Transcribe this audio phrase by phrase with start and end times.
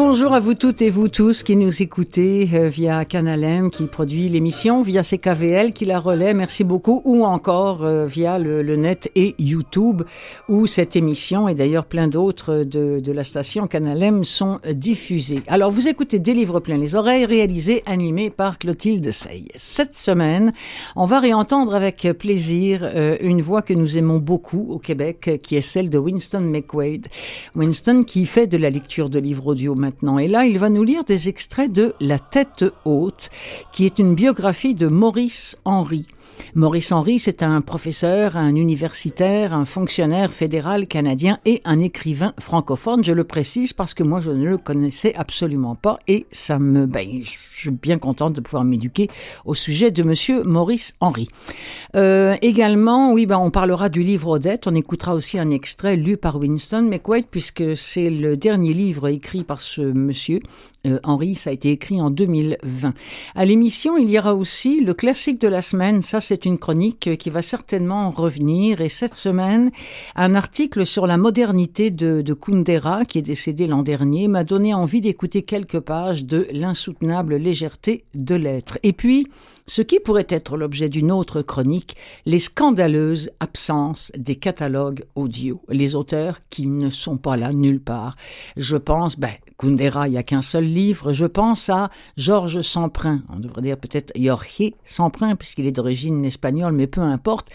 [0.00, 3.82] Bonjour à vous toutes et vous tous qui nous écoutez euh, via Canal M qui
[3.86, 9.10] produit l'émission, via CKVL qui la relaie, merci beaucoup, ou encore euh, via le, net
[9.16, 10.04] et YouTube
[10.48, 15.42] où cette émission et d'ailleurs plein d'autres de, la station Canal M sont diffusées.
[15.48, 19.46] Alors vous écoutez Des livres plein les oreilles, réalisé, animé par Clotilde Sey.
[19.56, 20.52] Cette semaine,
[20.94, 25.56] on va réentendre avec plaisir euh, une voix que nous aimons beaucoup au Québec, qui
[25.56, 27.08] est celle de Winston McQuaid.
[27.56, 29.74] Winston qui fait de la lecture de livres audio
[30.18, 33.30] Et là, il va nous lire des extraits de La tête haute,
[33.72, 36.06] qui est une biographie de Maurice Henry.
[36.54, 43.04] Maurice Henry, c'est un professeur, un universitaire, un fonctionnaire fédéral canadien et un écrivain francophone.
[43.04, 46.86] Je le précise parce que moi, je ne le connaissais absolument pas et ça me,
[46.86, 49.08] ben, je suis bien contente de pouvoir m'éduquer
[49.44, 51.28] au sujet de monsieur Maurice Henry.
[51.96, 54.66] Euh, également, oui, ben, on parlera du livre Odette.
[54.66, 59.44] On écoutera aussi un extrait lu par Winston McQuaid puisque c'est le dernier livre écrit
[59.44, 60.40] par ce monsieur
[60.86, 62.94] euh, Henry, ça a été écrit en 2020.
[63.34, 66.02] À l'émission, il y aura aussi le classique de la semaine.
[66.02, 68.82] Ça, c'est une chronique qui va certainement revenir.
[68.82, 69.70] Et cette semaine,
[70.14, 74.74] un article sur la modernité de, de Kundera, qui est décédé l'an dernier, m'a donné
[74.74, 78.78] envie d'écouter quelques pages de l'insoutenable légèreté de l'être.
[78.82, 79.26] Et puis,
[79.66, 85.94] ce qui pourrait être l'objet d'une autre chronique, les scandaleuses absences des catalogues audio, les
[85.94, 88.16] auteurs qui ne sont pas là nulle part.
[88.58, 91.12] Je pense, ben, Kundera, il n'y a qu'un seul livre.
[91.12, 93.22] Je pense à Georges Semprin.
[93.28, 97.48] On devrait dire peut-être Jorge Semprin, puisqu'il est d'origine espagnole, mais peu importe.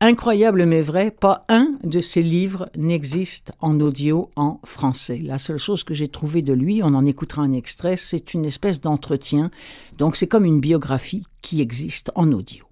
[0.00, 5.20] Incroyable mais vrai, pas un de ses livres n'existe en audio en français.
[5.22, 8.44] La seule chose que j'ai trouvée de lui, on en écoutera un extrait, c'est une
[8.44, 9.50] espèce d'entretien.
[9.96, 12.64] Donc c'est comme une biographie qui existe en audio.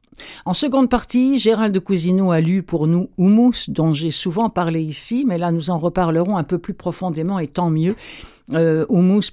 [0.44, 4.82] En seconde partie, Gérald de Cousineau a lu pour nous Humus, dont j'ai souvent parlé
[4.82, 7.96] ici, mais là nous en reparlerons un peu plus profondément et tant mieux
[8.52, 8.84] euh,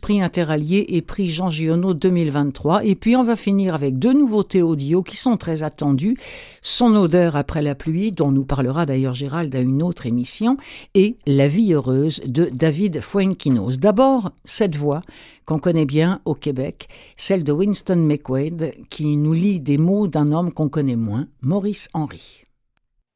[0.02, 2.86] prix Interallié et prix Jean Giono 2023.
[2.86, 6.18] Et puis on va finir avec deux nouveautés audio qui sont très attendues.
[6.62, 10.58] Son odeur après la pluie, dont nous parlera d'ailleurs Gérald à une autre émission,
[10.94, 13.80] et La vie heureuse de David Fuenquinos.
[13.80, 15.02] D'abord, cette voix
[15.46, 16.88] qu'on connaît bien au Québec,
[17.18, 21.88] celle de Winston McQuaid, qui nous lit des mots d'un homme qu'on connaît moins, Maurice
[21.94, 22.44] Henry.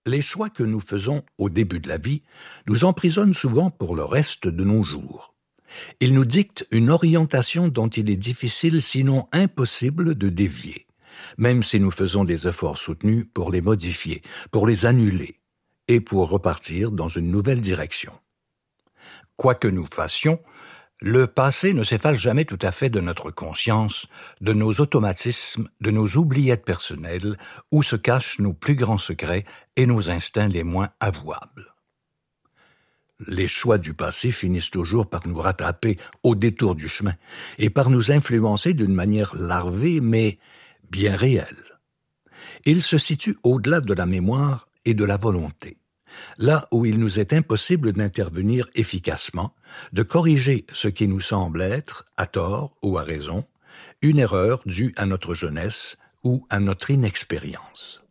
[0.06, 2.24] Les choix que nous faisons au début de la vie
[2.68, 5.33] nous emprisonnent souvent pour le reste de nos jours.
[6.00, 10.88] Il nous dicte une orientation dont il est difficile, sinon impossible, de dévier,
[11.38, 15.40] même si nous faisons des efforts soutenus pour les modifier, pour les annuler,
[15.88, 18.14] et pour repartir dans une nouvelle direction.
[19.36, 20.40] Quoi que nous fassions,
[21.00, 24.08] le passé ne s'efface jamais tout à fait de notre conscience,
[24.40, 27.38] de nos automatismes, de nos oubliettes personnelles,
[27.72, 29.44] où se cachent nos plus grands secrets
[29.76, 31.73] et nos instincts les moins avouables
[33.20, 37.14] les choix du passé finissent toujours par nous rattraper au détour du chemin
[37.58, 40.40] et par nous influencer d'une manière larvée mais
[40.90, 41.80] bien réelle.
[42.66, 45.78] Ils se situent au-delà de la mémoire et de la volonté,
[46.38, 49.56] là où il nous est impossible d'intervenir efficacement,
[49.92, 53.46] de corriger ce qui nous semble être, à tort ou à raison,
[54.02, 58.03] une erreur due à notre jeunesse ou à notre inexpérience.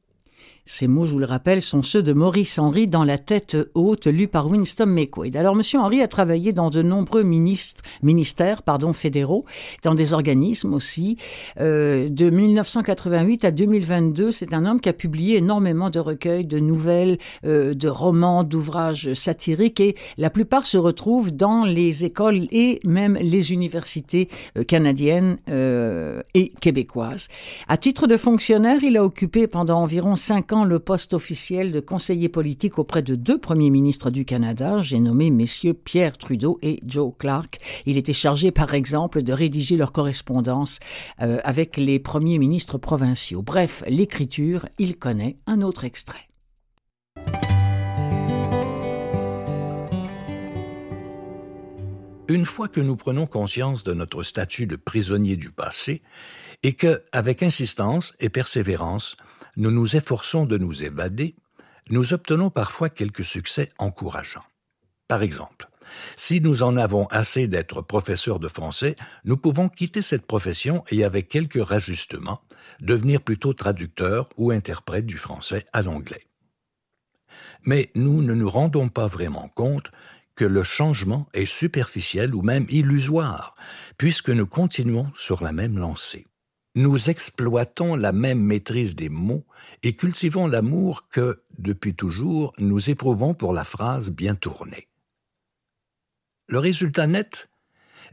[0.65, 4.07] Ces mots, je vous le rappelle, sont ceux de Maurice Henry dans La tête haute,
[4.07, 5.35] lu par Winston McQuaid.
[5.35, 9.45] Alors, Monsieur Henry a travaillé dans de nombreux ministères pardon, fédéraux,
[9.83, 11.17] dans des organismes aussi.
[11.61, 16.61] Euh, de 1988 à 2022, c'est un homme qui a publié énormément de recueils, de
[16.61, 22.79] nouvelles, euh, de romans, d'ouvrages satiriques, et la plupart se retrouvent dans les écoles et
[22.85, 25.39] même les universités euh, canadiennes
[26.35, 27.29] et québécoises.
[27.67, 30.15] À titre de fonctionnaire, il a occupé pendant environ
[30.53, 34.83] le poste officiel de conseiller politique auprès de deux premiers ministres du Canada.
[34.83, 37.59] J'ai nommé messieurs Pierre Trudeau et Joe Clark.
[37.87, 40.79] Il était chargé, par exemple, de rédiger leur correspondance
[41.23, 43.41] euh, avec les premiers ministres provinciaux.
[43.41, 46.27] Bref, l'écriture, il connaît un autre extrait.
[52.29, 56.03] Une fois que nous prenons conscience de notre statut de prisonnier du passé,
[56.63, 59.17] et que, avec insistance et persévérance,
[59.57, 61.35] nous nous efforçons de nous évader,
[61.91, 64.45] nous obtenons parfois quelques succès encourageants.
[65.09, 65.69] Par exemple,
[66.17, 71.05] si nous en avons assez d'être professeurs de français, nous pouvons quitter cette profession et
[71.05, 72.43] avec quelques rajustements,
[72.81, 76.27] devenir plutôt traducteur ou interprète du français à l'anglais.
[77.65, 79.91] Mais nous ne nous rendons pas vraiment compte
[80.35, 83.55] que le changement est superficiel ou même illusoire,
[83.99, 86.27] puisque nous continuons sur la même lancée.
[86.75, 89.45] Nous exploitons la même maîtrise des mots
[89.83, 94.89] et cultivons l'amour que, depuis toujours, nous éprouvons pour la phrase bien tournée.
[96.49, 97.51] Le résultat net,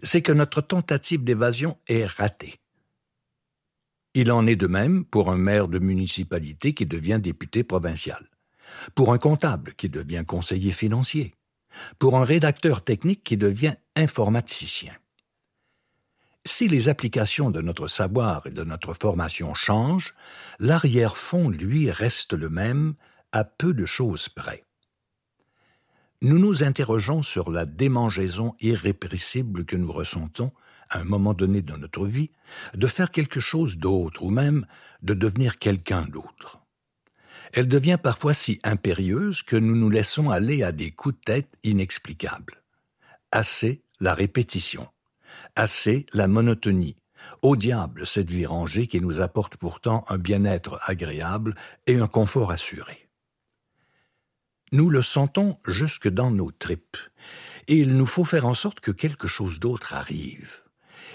[0.04, 2.60] c'est que notre tentative d'évasion est ratée.
[4.14, 8.28] Il en est de même pour un maire de municipalité qui devient député provincial,
[8.94, 11.34] pour un comptable qui devient conseiller financier,
[11.98, 14.94] pour un rédacteur technique qui devient informaticien.
[16.46, 20.14] Si les applications de notre savoir et de notre formation changent,
[20.60, 22.96] l'arrière-fond, lui, reste le même,
[23.32, 24.66] à peu de choses près.
[26.22, 30.52] Nous nous interrogeons sur la démangeaison irrépressible que nous ressentons
[30.90, 32.32] à un moment donné dans notre vie,
[32.74, 34.66] de faire quelque chose d'autre ou même
[35.02, 36.60] de devenir quelqu'un d'autre.
[37.54, 41.58] Elle devient parfois si impérieuse que nous nous laissons aller à des coups de tête
[41.64, 42.64] inexplicables.
[43.32, 44.88] Assez la répétition,
[45.60, 46.96] assez la monotonie.
[47.42, 52.52] Au diable cette vie rangée qui nous apporte pourtant un bien-être agréable et un confort
[52.52, 53.10] assuré.
[54.72, 56.98] Nous le sentons jusque dans nos tripes,
[57.68, 60.62] et il nous faut faire en sorte que quelque chose d'autre arrive.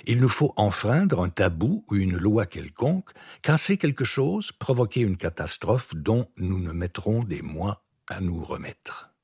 [0.06, 3.10] Il nous faut enfreindre un tabou ou une loi quelconque,
[3.42, 9.14] casser quelque chose, provoquer une catastrophe dont nous ne mettrons des mois à nous remettre.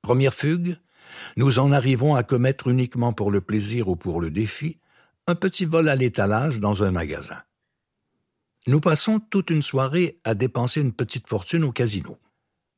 [0.00, 0.78] Première fugue,
[1.36, 4.78] nous en arrivons à commettre uniquement pour le plaisir ou pour le défi
[5.26, 7.42] un petit vol à l'étalage dans un magasin.
[8.66, 12.18] Nous passons toute une soirée à dépenser une petite fortune au casino.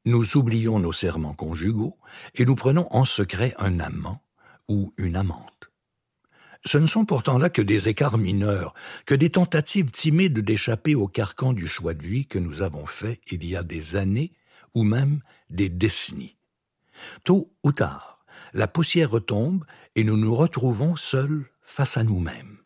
[0.05, 1.97] Nous oublions nos serments conjugaux
[2.35, 4.23] et nous prenons en secret un amant
[4.69, 5.71] ou une amante.
[6.65, 8.75] Ce ne sont pourtant là que des écarts mineurs,
[9.07, 13.21] que des tentatives timides d'échapper au carcan du choix de vie que nous avons fait
[13.31, 14.33] il y a des années
[14.75, 15.21] ou même
[15.51, 16.37] des décennies.
[17.25, 18.18] Tôt ou tard,
[18.53, 19.65] la poussière retombe
[19.97, 22.58] et nous nous retrouvons seuls face à nous-mêmes.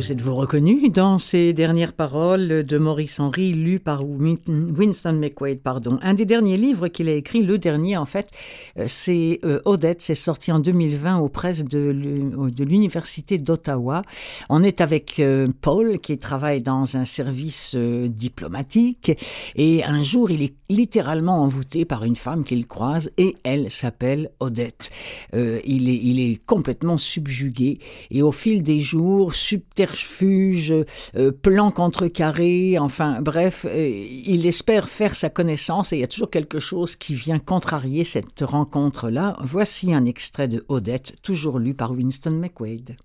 [0.00, 5.98] Vous êtes-vous reconnu dans ces dernières paroles de Maurice Henry, lues par Winston McQuaid, pardon?
[6.00, 8.30] Un des derniers livres qu'il a écrit, le dernier en fait,
[8.78, 11.90] euh, c'est euh, Odette, c'est sorti en 2020 aux presses de
[12.64, 14.00] l'Université d'Ottawa.
[14.48, 19.12] On est avec euh, Paul qui travaille dans un service diplomatique
[19.54, 24.30] et un jour il est littéralement envoûté par une femme qu'il croise et elle s'appelle
[24.40, 24.88] Odette.
[25.34, 27.80] il, est, complètement subjugué
[28.10, 30.74] et au fil des jours, subter fuge,
[31.16, 36.08] euh, plan contrecarré, enfin bref, euh, il espère faire sa connaissance et il y a
[36.08, 39.36] toujours quelque chose qui vient contrarier cette rencontre-là.
[39.42, 42.96] Voici un extrait de Odette, toujours lu par Winston McQuaid.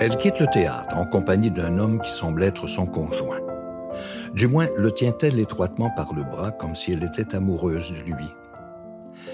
[0.00, 3.40] Elle quitte le théâtre en compagnie d'un homme qui semble être son conjoint.
[4.32, 8.26] Du moins le tient-elle étroitement par le bras comme si elle était amoureuse de lui.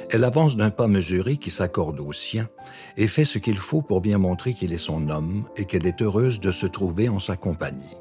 [0.09, 2.49] Elle avance d'un pas mesuré qui s'accorde au sien
[2.97, 6.01] et fait ce qu'il faut pour bien montrer qu'il est son homme et qu'elle est
[6.01, 7.99] heureuse de se trouver en sa compagnie.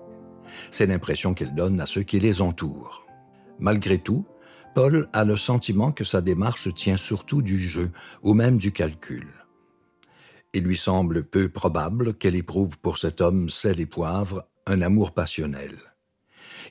[0.72, 3.06] C'est l'impression qu'elle donne à ceux qui les entourent.
[3.60, 4.26] Malgré tout,
[4.74, 7.92] Paul a le sentiment que sa démarche tient surtout du jeu
[8.22, 9.43] ou même du calcul.
[10.56, 15.12] Il lui semble peu probable qu'elle éprouve pour cet homme sel et poivre un amour
[15.12, 15.78] passionnel.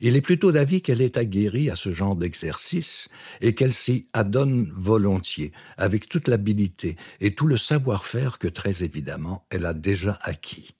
[0.00, 3.08] Il est plutôt d'avis qu'elle est aguerrie à ce genre d'exercice
[3.40, 9.46] et qu'elle s'y adonne volontiers, avec toute l'habilité et tout le savoir-faire que très évidemment
[9.50, 10.74] elle a déjà acquis.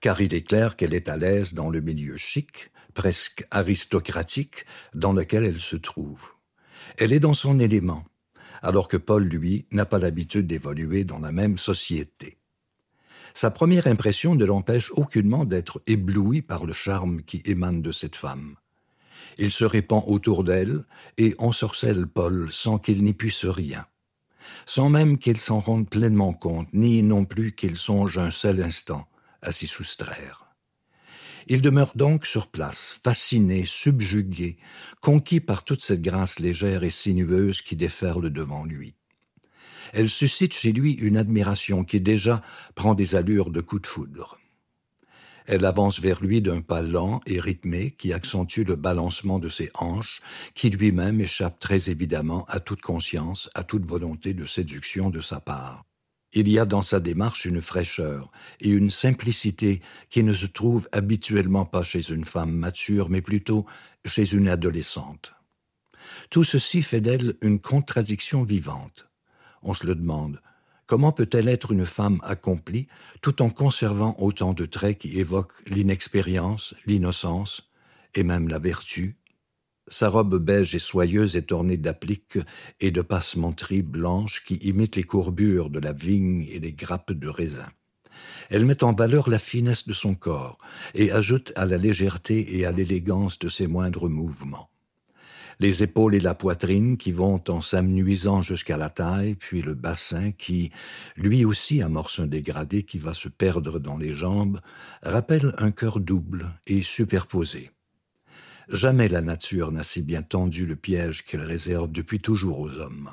[0.00, 5.12] Car il est clair qu'elle est à l'aise dans le milieu chic, presque aristocratique, dans
[5.12, 6.28] lequel elle se trouve.
[6.98, 8.04] Elle est dans son élément,
[8.62, 12.38] alors que Paul, lui, n'a pas l'habitude d'évoluer dans la même société.
[13.34, 18.16] Sa première impression ne l'empêche aucunement d'être ébloui par le charme qui émane de cette
[18.16, 18.56] femme.
[19.38, 20.84] Il se répand autour d'elle
[21.18, 23.86] et ensorcelle Paul sans qu'il n'y puisse rien,
[24.66, 29.06] sans même qu'il s'en rende pleinement compte, ni non plus qu'il songe un seul instant
[29.42, 30.47] à s'y soustraire.
[31.50, 34.58] Il demeure donc sur place, fasciné, subjugué,
[35.00, 38.94] conquis par toute cette grâce légère et sinueuse qui déferle devant lui.
[39.94, 42.42] Elle suscite chez lui une admiration qui déjà
[42.74, 44.38] prend des allures de coup de foudre.
[45.46, 49.70] Elle avance vers lui d'un pas lent et rythmé qui accentue le balancement de ses
[49.72, 50.20] hanches,
[50.54, 55.40] qui lui-même échappe très évidemment à toute conscience, à toute volonté de séduction de sa
[55.40, 55.87] part.
[56.32, 58.30] Il y a dans sa démarche une fraîcheur
[58.60, 59.80] et une simplicité
[60.10, 63.64] qui ne se trouvent habituellement pas chez une femme mature, mais plutôt
[64.04, 65.34] chez une adolescente.
[66.30, 69.08] Tout ceci fait d'elle une contradiction vivante.
[69.62, 70.40] On se le demande.
[70.86, 72.88] Comment peut-elle être une femme accomplie
[73.20, 77.70] tout en conservant autant de traits qui évoquent l'inexpérience, l'innocence
[78.14, 79.17] et même la vertu
[79.88, 82.38] Sa robe beige et soyeuse est ornée d'appliques
[82.80, 87.28] et de passementeries blanches qui imitent les courbures de la vigne et les grappes de
[87.28, 87.68] raisin.
[88.50, 90.58] Elle met en valeur la finesse de son corps
[90.94, 94.68] et ajoute à la légèreté et à l'élégance de ses moindres mouvements
[95.60, 100.30] les épaules et la poitrine qui vont en s'amenuisant jusqu'à la taille, puis le bassin
[100.30, 100.70] qui,
[101.16, 104.60] lui aussi amorce un dégradé qui va se perdre dans les jambes,
[105.02, 107.70] rappellent un cœur double et superposé.
[108.68, 113.10] Jamais la nature n'a si bien tendu le piège qu'elle réserve depuis toujours aux hommes.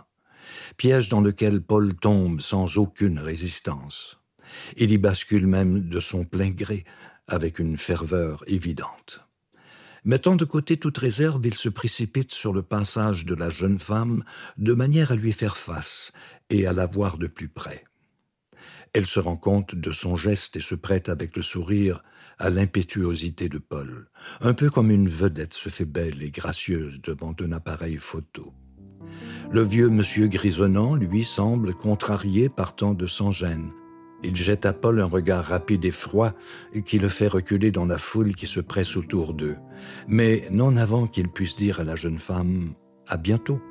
[0.76, 4.20] Piège dans lequel Paul tombe sans aucune résistance.
[4.76, 6.84] Il y bascule même de son plein gré
[7.28, 9.22] avec une ferveur évidente.
[10.04, 14.24] Mettant de côté toute réserve, il se précipite sur le passage de la jeune femme
[14.58, 16.12] de manière à lui faire face
[16.50, 17.86] et à la voir de plus près.
[18.94, 22.04] Elle se rend compte de son geste et se prête avec le sourire
[22.40, 24.10] à l'impétuosité de Paul,
[24.42, 28.54] un peu comme une vedette se fait belle et gracieuse devant un appareil photo.
[29.52, 33.72] Le vieux monsieur grisonnant, lui, semble contrarié par tant de sans-gêne,
[34.24, 36.34] il jette à Paul un regard rapide et froid
[36.86, 39.58] qui le fait reculer dans la foule qui se presse autour d'eux,
[40.08, 42.74] mais non avant qu'il puisse dire à la jeune femme
[43.08, 43.62] À bientôt.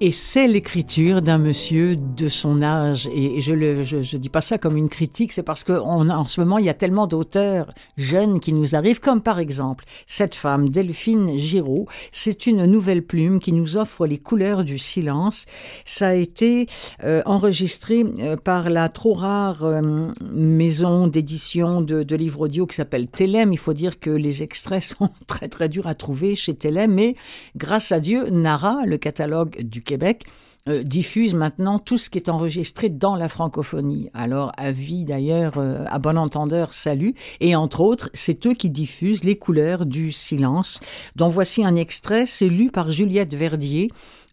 [0.00, 3.08] Et c'est l'écriture d'un monsieur de son âge.
[3.12, 6.26] Et je ne je, je dis pas ça comme une critique, c'est parce qu'en en
[6.28, 10.36] ce moment, il y a tellement d'auteurs jeunes qui nous arrivent, comme par exemple cette
[10.36, 11.86] femme, Delphine Giraud.
[12.12, 15.46] C'est une nouvelle plume qui nous offre les couleurs du silence.
[15.84, 16.66] Ça a été
[17.02, 22.76] euh, enregistré euh, par la trop rare euh, maison d'édition de, de, livres audio qui
[22.76, 23.52] s'appelle Telem.
[23.52, 27.16] Il faut dire que les extraits sont très très durs à trouver chez Telem, mais
[27.56, 30.26] grâce à Dieu, Nara, le catalogue du Québec,
[30.68, 34.10] euh, diffuse maintenant tout ce qui est enregistré dans la francophonie.
[34.12, 37.14] Alors, avis d'ailleurs, euh, à bon entendeur, salut.
[37.40, 40.80] Et entre autres, c'est eux qui diffusent Les couleurs du silence,
[41.16, 43.88] dont voici un extrait, c'est lu par Juliette Verdier,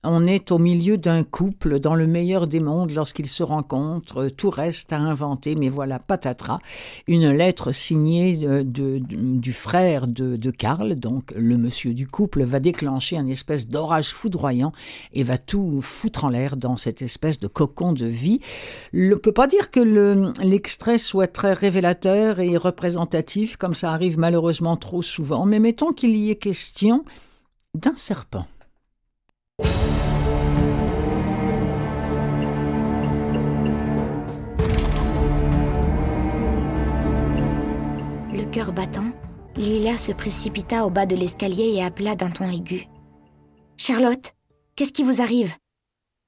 [0.05, 4.27] on est au milieu d'un couple dans le meilleur des mondes lorsqu'ils se rencontrent.
[4.27, 6.59] Tout reste à inventer, mais voilà, patatras.
[7.07, 12.59] Une lettre signée de, du frère de, de Karl, donc le monsieur du couple, va
[12.59, 14.71] déclencher un espèce d'orage foudroyant
[15.13, 18.39] et va tout foutre en l'air dans cette espèce de cocon de vie.
[18.93, 19.79] On ne peut pas dire que
[20.41, 26.15] l'extrait soit très révélateur et représentatif, comme ça arrive malheureusement trop souvent, mais mettons qu'il
[26.15, 27.05] y ait question
[27.73, 28.45] d'un serpent.
[38.51, 39.11] Cœur battant,
[39.55, 42.87] Lila se précipita au bas de l'escalier et appela d'un ton aigu.
[43.75, 44.33] Charlotte,
[44.75, 45.53] qu'est-ce qui vous arrive?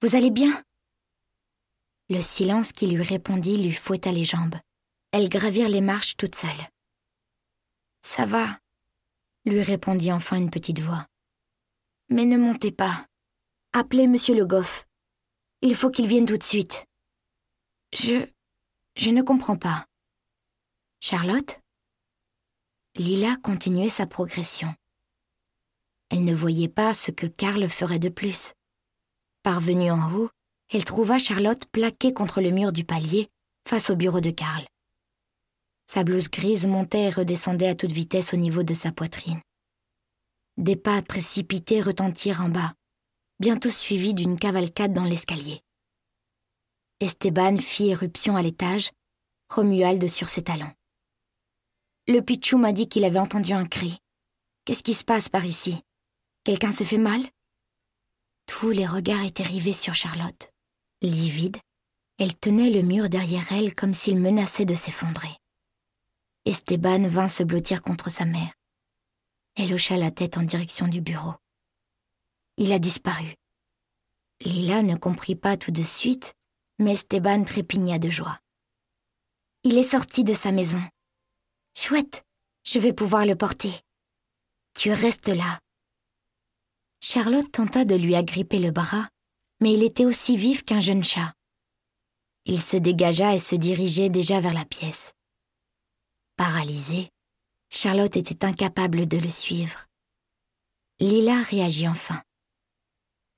[0.02, 0.62] Vous allez bien?
[2.10, 4.56] Le silence qui lui répondit lui fouetta les jambes.
[5.12, 6.68] Elles gravirent les marches toutes seules.
[8.02, 8.60] Ça va,
[9.46, 11.08] lui répondit enfin une petite voix.
[12.10, 13.06] Mais ne montez pas.
[13.74, 14.86] Appelez Monsieur Le Goff.
[15.62, 16.86] Il faut qu'il vienne tout de suite.
[17.94, 18.28] Je.
[18.96, 19.86] Je ne comprends pas.
[21.00, 21.60] Charlotte
[22.98, 24.74] Lila continuait sa progression.
[26.10, 28.54] Elle ne voyait pas ce que Karl ferait de plus.
[29.44, 30.32] Parvenue en haut,
[30.74, 33.30] elle trouva Charlotte plaquée contre le mur du palier,
[33.68, 34.66] face au bureau de Karl.
[35.86, 39.42] Sa blouse grise montait et redescendait à toute vitesse au niveau de sa poitrine.
[40.58, 42.74] Des pas précipités retentirent en bas,
[43.40, 45.62] bientôt suivis d'une cavalcade dans l'escalier.
[47.00, 48.90] Esteban fit éruption à l'étage,
[49.50, 50.74] Romuald sur ses talons.
[52.10, 54.00] Le Pichou m'a dit qu'il avait entendu un cri.
[54.64, 55.84] Qu'est-ce qui se passe par ici?
[56.46, 57.20] Quelqu'un se fait mal?
[58.46, 60.50] Tous les regards étaient rivés sur Charlotte.
[61.02, 61.58] Livide,
[62.18, 65.36] elle tenait le mur derrière elle comme s'il menaçait de s'effondrer.
[66.46, 68.54] Esteban vint se blottir contre sa mère.
[69.56, 71.34] Elle hocha la tête en direction du bureau.
[72.56, 73.36] Il a disparu.
[74.40, 76.34] Lila ne comprit pas tout de suite,
[76.80, 78.40] mais Esteban trépigna de joie.
[79.64, 80.82] Il est sorti de sa maison.
[81.80, 82.26] Chouette,
[82.66, 83.72] je vais pouvoir le porter.
[84.74, 85.60] Tu restes là.
[87.02, 89.08] Charlotte tenta de lui agripper le bras,
[89.62, 91.34] mais il était aussi vif qu'un jeune chat.
[92.46, 95.14] Il se dégagea et se dirigeait déjà vers la pièce.
[96.36, 97.12] Paralysée,
[97.70, 99.86] Charlotte était incapable de le suivre.
[101.00, 102.24] Lila réagit enfin.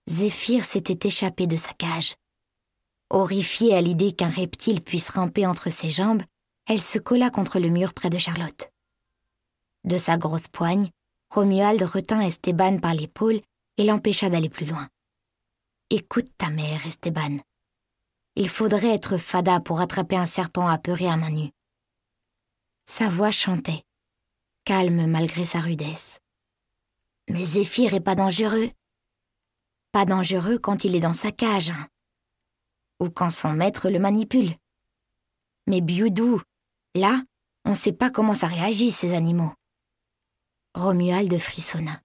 [0.07, 2.15] Zéphyr s'était échappé de sa cage.
[3.09, 6.23] Horrifiée à l'idée qu'un reptile puisse ramper entre ses jambes,
[6.69, 8.71] elle se colla contre le mur près de Charlotte.
[9.85, 10.91] De sa grosse poigne,
[11.31, 13.41] Romuald retint Esteban par l'épaule
[13.77, 14.87] et l'empêcha d'aller plus loin.
[15.89, 17.39] Écoute ta mère, Esteban.
[18.35, 21.49] Il faudrait être fada pour attraper un serpent apeuré à main nue.
[22.85, 23.83] Sa voix chantait,
[24.63, 26.19] calme malgré sa rudesse.
[27.29, 28.69] Mais Zéphyr est pas dangereux.
[29.91, 31.71] Pas dangereux quand il est dans sa cage.
[31.71, 31.87] Hein.
[32.99, 34.51] Ou quand son maître le manipule.
[35.65, 36.41] Mais Biudou,
[36.95, 37.23] là,
[37.65, 39.53] on ne sait pas comment ça réagit, ces animaux.
[40.75, 42.01] Romuald frissonna.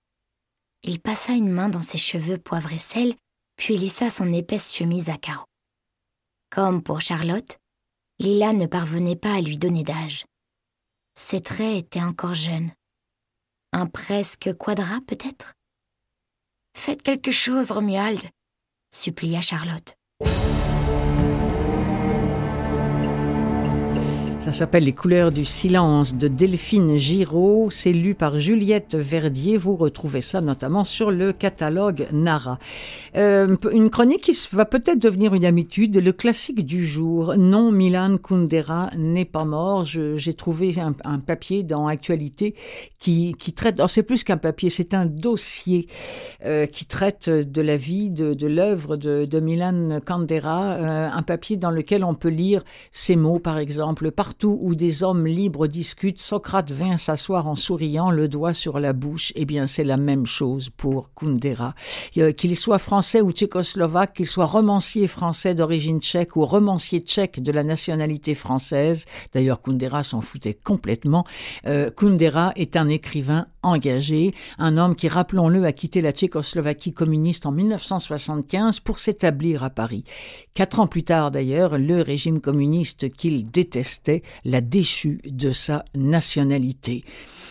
[0.82, 3.14] Il passa une main dans ses cheveux poivre et sel
[3.56, 5.46] puis lissa son épaisse chemise à carreaux.
[6.50, 7.58] Comme pour Charlotte,
[8.18, 10.24] Lila ne parvenait pas à lui donner d'âge.
[11.16, 12.72] Ses traits étaient encore jeunes.
[13.72, 15.54] Un presque quadrat peut-être?
[16.76, 18.20] Faites quelque chose, Romuald,
[18.92, 19.96] supplia Charlotte.
[24.44, 27.70] Ça s'appelle Les couleurs du silence de Delphine Giraud.
[27.70, 29.56] C'est lu par Juliette Verdier.
[29.56, 32.58] Vous retrouvez ça notamment sur le catalogue Nara.
[33.16, 35.96] Euh, une chronique qui va peut-être devenir une habitude.
[35.96, 37.34] Le classique du jour.
[37.38, 39.86] Non, Milan Kundera n'est pas mort.
[39.86, 42.54] J'ai trouvé un, papier dans Actualité
[42.98, 43.80] qui, qui traite.
[43.88, 45.88] c'est plus qu'un papier, c'est un dossier
[46.44, 50.74] euh, qui traite de la vie, de, l'œuvre de, de, Milan Kundera.
[50.74, 54.10] Euh, un papier dans lequel on peut lire ces mots, par exemple.
[54.34, 58.92] Partout où des hommes libres discutent, Socrate vint s'asseoir en souriant, le doigt sur la
[58.92, 59.32] bouche.
[59.36, 61.76] Eh bien, c'est la même chose pour Kundera.
[62.16, 67.44] Euh, qu'il soit français ou tchécoslovaque, qu'il soit romancier français d'origine tchèque ou romancier tchèque
[67.44, 71.24] de la nationalité française, d'ailleurs Kundera s'en foutait complètement,
[71.68, 77.46] euh, Kundera est un écrivain engagé, un homme qui, rappelons-le, a quitté la Tchécoslovaquie communiste
[77.46, 80.04] en 1975 pour s'établir à Paris.
[80.54, 87.04] Quatre ans plus tard, d'ailleurs, le régime communiste qu'il détestait la déchu de sa nationalité.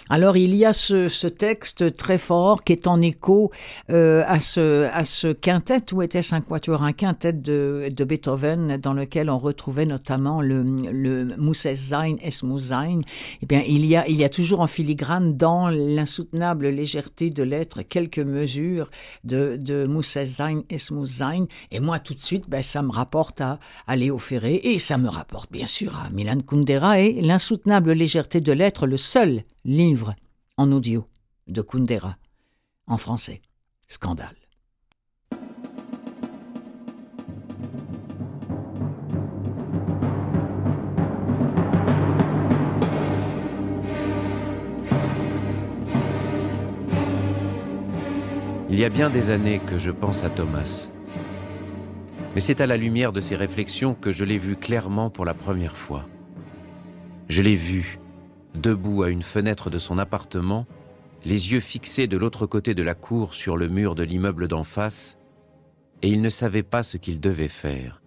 [0.10, 3.52] Alors il y a ce, texte très fort qui est en écho
[3.90, 8.78] euh, à ce à ce quintet ou était-ce un quatuor un quintet de, de Beethoven
[8.78, 13.00] dans lequel on retrouvait notamment le le Mousses Sein es Sein.
[13.42, 17.44] Eh bien il y a il y a toujours en filigrane dans l'insoutenable légèreté de
[17.44, 18.90] l'être quelques mesures
[19.24, 23.40] de de Mousses Sein es Sein et moi tout de suite ben ça me rapporte
[23.40, 27.94] à, à Léo Ferré et ça me rapporte bien sûr à Milan Kundera et l'insoutenable
[27.94, 30.14] légèreté de l'être le seul livre
[30.58, 31.06] en audio
[31.48, 32.18] de Kundera
[32.86, 33.42] en français.
[33.88, 34.36] Scandale.
[48.70, 50.90] Il y a bien des années que je pense à Thomas.
[52.36, 55.34] Mais c'est à la lumière de ces réflexions que je l'ai vu clairement pour la
[55.34, 56.06] première fois.
[57.30, 58.00] Je l'ai vu
[58.56, 60.66] debout à une fenêtre de son appartement,
[61.26, 64.64] les yeux fixés de l'autre côté de la cour sur le mur de l'immeuble d'en
[64.64, 65.18] face,
[66.02, 68.02] et il ne savait pas ce qu'il devait faire.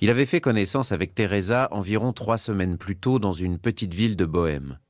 [0.00, 4.16] Il avait fait connaissance avec Teresa environ trois semaines plus tôt dans une petite ville
[4.16, 4.80] de Bohême.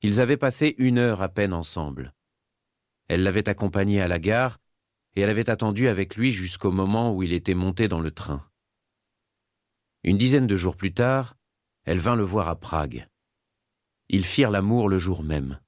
[0.00, 2.14] Ils avaient passé une heure à peine ensemble.
[3.08, 4.58] Elle l'avait accompagné à la gare
[5.14, 8.42] et elle avait attendu avec lui jusqu'au moment où il était monté dans le train.
[10.02, 11.36] Une dizaine de jours plus tard,
[11.84, 13.06] elle vint le voir à Prague.
[14.12, 15.58] Ils firent l'amour le jour même.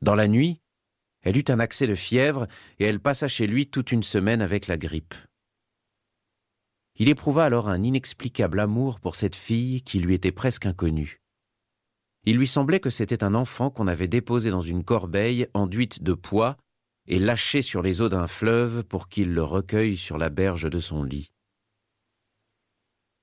[0.00, 0.60] Dans la nuit,
[1.20, 2.48] elle eut un accès de fièvre
[2.80, 5.14] et elle passa chez lui toute une semaine avec la grippe.
[6.96, 11.20] Il éprouva alors un inexplicable amour pour cette fille qui lui était presque inconnue.
[12.24, 16.14] Il lui semblait que c'était un enfant qu'on avait déposé dans une corbeille enduite de
[16.14, 16.56] pois
[17.06, 20.80] et lâché sur les eaux d'un fleuve pour qu'il le recueille sur la berge de
[20.80, 21.32] son lit.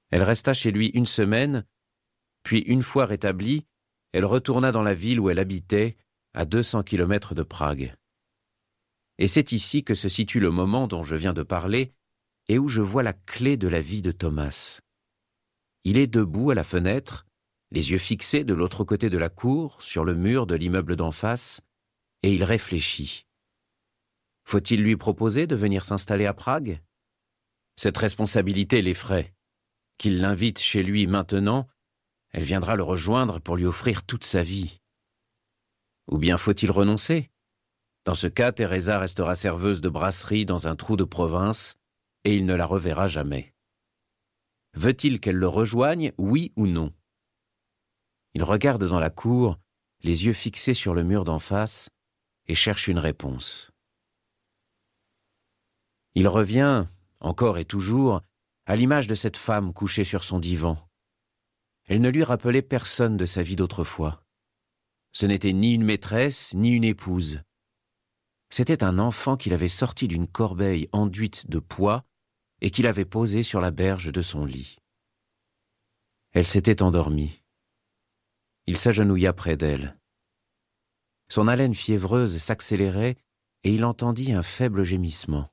[0.09, 1.65] Elle resta chez lui une semaine,
[2.43, 3.65] puis une fois rétablie,
[4.11, 5.97] elle retourna dans la ville où elle habitait,
[6.33, 7.95] à 200 kilomètres de Prague.
[9.17, 11.93] Et c'est ici que se situe le moment dont je viens de parler
[12.47, 14.79] et où je vois la clé de la vie de Thomas.
[15.83, 17.25] Il est debout à la fenêtre,
[17.71, 21.11] les yeux fixés de l'autre côté de la cour, sur le mur de l'immeuble d'en
[21.11, 21.61] face,
[22.23, 23.25] et il réfléchit.
[24.45, 26.81] Faut-il lui proposer de venir s'installer à Prague?
[27.75, 29.33] Cette responsabilité l'effraie.
[29.97, 31.67] Qu'il l'invite chez lui maintenant
[32.31, 34.79] elle viendra le rejoindre pour lui offrir toute sa vie.
[36.07, 37.29] Ou bien faut-il renoncer?
[38.05, 41.77] Dans ce cas, Teresa restera serveuse de brasserie dans un trou de province,
[42.23, 43.53] et il ne la reverra jamais.
[44.73, 46.93] Veut-il qu'elle le rejoigne, oui ou non?
[48.33, 49.57] Il regarde dans la cour,
[50.01, 51.89] les yeux fixés sur le mur d'en face,
[52.47, 53.71] et cherche une réponse.
[56.15, 56.87] Il revient,
[57.19, 58.21] encore et toujours,
[58.65, 60.88] à l'image de cette femme couchée sur son divan.
[61.89, 64.23] Elle ne lui rappelait personne de sa vie d'autrefois.
[65.11, 67.41] Ce n'était ni une maîtresse, ni une épouse.
[68.51, 72.05] C'était un enfant qu'il avait sorti d'une corbeille enduite de pois
[72.61, 74.77] et qu'il avait posé sur la berge de son lit.
[76.31, 77.41] Elle s'était endormie.
[78.67, 79.97] Il s'agenouilla près d'elle.
[81.27, 83.17] Son haleine fiévreuse s'accélérait
[83.63, 85.49] et il entendit un faible gémissement.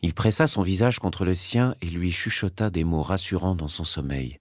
[0.00, 3.84] Il pressa son visage contre le sien et lui chuchota des mots rassurants dans son
[3.84, 4.40] sommeil.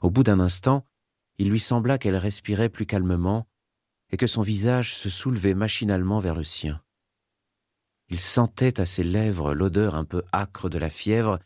[0.00, 0.84] Au bout d'un instant,
[1.38, 3.48] il lui sembla qu'elle respirait plus calmement
[4.10, 6.82] et que son visage se soulevait machinalement vers le sien.
[8.08, 11.38] Il sentait à ses lèvres l'odeur un peu âcre de la fièvre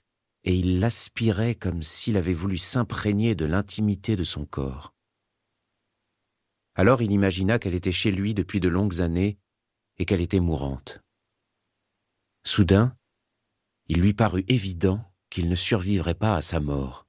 [0.44, 4.94] et il l'aspirait comme s'il avait voulu s'imprégner de l'intimité de son corps.
[6.74, 9.38] Alors il imagina qu'elle était chez lui depuis de longues années
[9.98, 11.00] et qu'elle était mourante.
[12.44, 12.96] Soudain,
[13.88, 17.06] il lui parut évident qu'il ne survivrait pas à sa mort.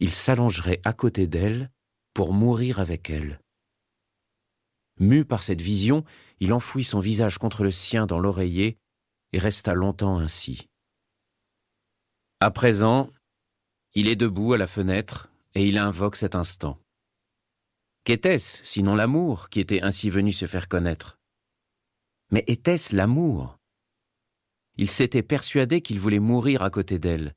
[0.00, 1.70] Il s'allongerait à côté d'elle
[2.12, 3.40] pour mourir avec elle.
[4.98, 6.04] Mu par cette vision,
[6.40, 8.78] il enfouit son visage contre le sien dans l'oreiller
[9.32, 10.68] et resta longtemps ainsi.
[12.40, 13.10] À présent,
[13.94, 16.80] il est debout à la fenêtre et il invoque cet instant.
[18.04, 21.18] Qu'était-ce, sinon l'amour, qui était ainsi venu se faire connaître?
[22.30, 23.58] Mais était-ce l'amour?
[24.76, 27.34] Il s'était persuadé qu'il voulait mourir à côté d'elle,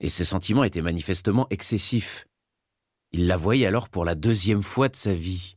[0.00, 2.26] et ce sentiment était manifestement excessif.
[3.12, 5.56] Il la voyait alors pour la deuxième fois de sa vie.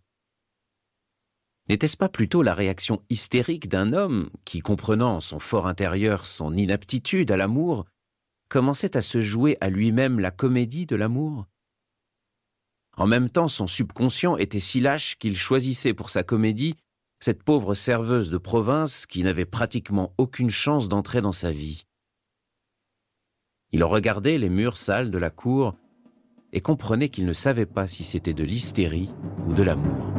[1.68, 6.54] N'était-ce pas plutôt la réaction hystérique d'un homme qui, comprenant en son fort intérieur son
[6.54, 7.86] inaptitude à l'amour,
[8.50, 11.46] commençait à se jouer à lui-même la comédie de l'amour?
[12.98, 16.76] En même temps, son subconscient était si lâche qu'il choisissait pour sa comédie
[17.22, 21.86] cette pauvre serveuse de province qui n'avait pratiquement aucune chance d'entrer dans sa vie.
[23.72, 25.76] Il regardait les murs sales de la cour
[26.54, 29.14] et comprenait qu'il ne savait pas si c'était de l'hystérie
[29.46, 30.10] ou de l'amour.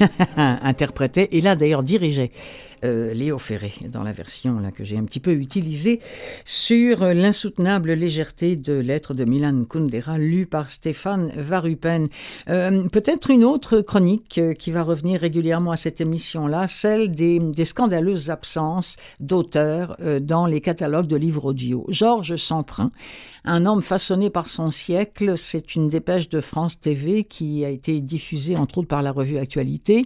[0.36, 2.30] interprétait et là d'ailleurs dirigeait
[2.84, 6.00] euh, Léo Ferré dans la version là que j'ai un petit peu utilisée
[6.44, 12.08] sur l'insoutenable légèreté de l'être de Milan Kundera lu par Stéphane Varupen.
[12.48, 17.38] Euh, peut-être une autre chronique euh, qui va revenir régulièrement à cette émission-là, celle des,
[17.64, 21.84] scandaleuses absences d'auteurs dans les catalogues de livres audio.
[21.88, 22.90] Georges Semprin
[23.44, 28.00] un homme façonné par son siècle, c'est une dépêche de France TV qui a été
[28.00, 30.04] diffusée entre autres par la revue Actualité.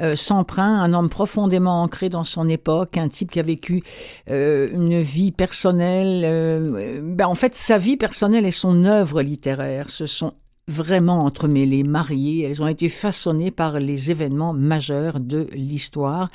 [0.00, 0.14] Euh,
[0.58, 3.82] un homme profondément ancré dans son époque, un type qui a vécu
[4.30, 6.22] euh, une vie personnelle.
[6.24, 10.32] Euh, ben en fait, sa vie personnelle et son œuvre littéraire se sont
[10.68, 12.42] vraiment entremêlées, mariées.
[12.42, 16.28] Elles ont été façonnées par les événements majeurs de l'histoire.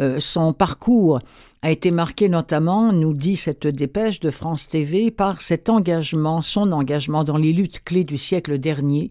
[0.00, 1.20] Euh, son parcours
[1.66, 6.70] a été marqué notamment, nous dit cette dépêche de France TV, par cet engagement, son
[6.70, 9.10] engagement dans les luttes clés du siècle dernier.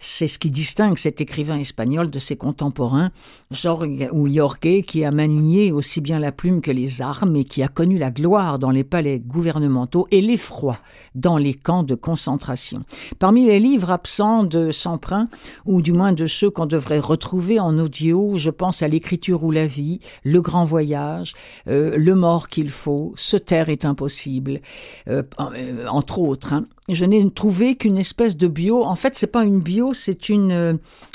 [0.00, 3.10] C'est ce qui distingue cet écrivain espagnol de ses contemporains,
[3.50, 7.62] Jorge ou Jorge, qui a manié aussi bien la plume que les armes et qui
[7.62, 10.76] a connu la gloire dans les palais gouvernementaux et l'effroi
[11.14, 12.80] dans les camps de concentration.
[13.18, 15.28] Parmi les livres absents de Semprin,
[15.64, 19.50] ou du moins de ceux qu'on devrait retrouver en audio, je pense à L'écriture ou
[19.50, 21.32] la vie, Le grand voyage,
[21.66, 24.60] euh, le mort qu'il faut, se taire est impossible,
[25.08, 26.52] euh, euh, entre autres.
[26.52, 26.66] Hein.
[26.88, 28.84] Je n'ai trouvé qu'une espèce de bio.
[28.84, 30.74] En fait, c'est pas une bio, c'est une, euh,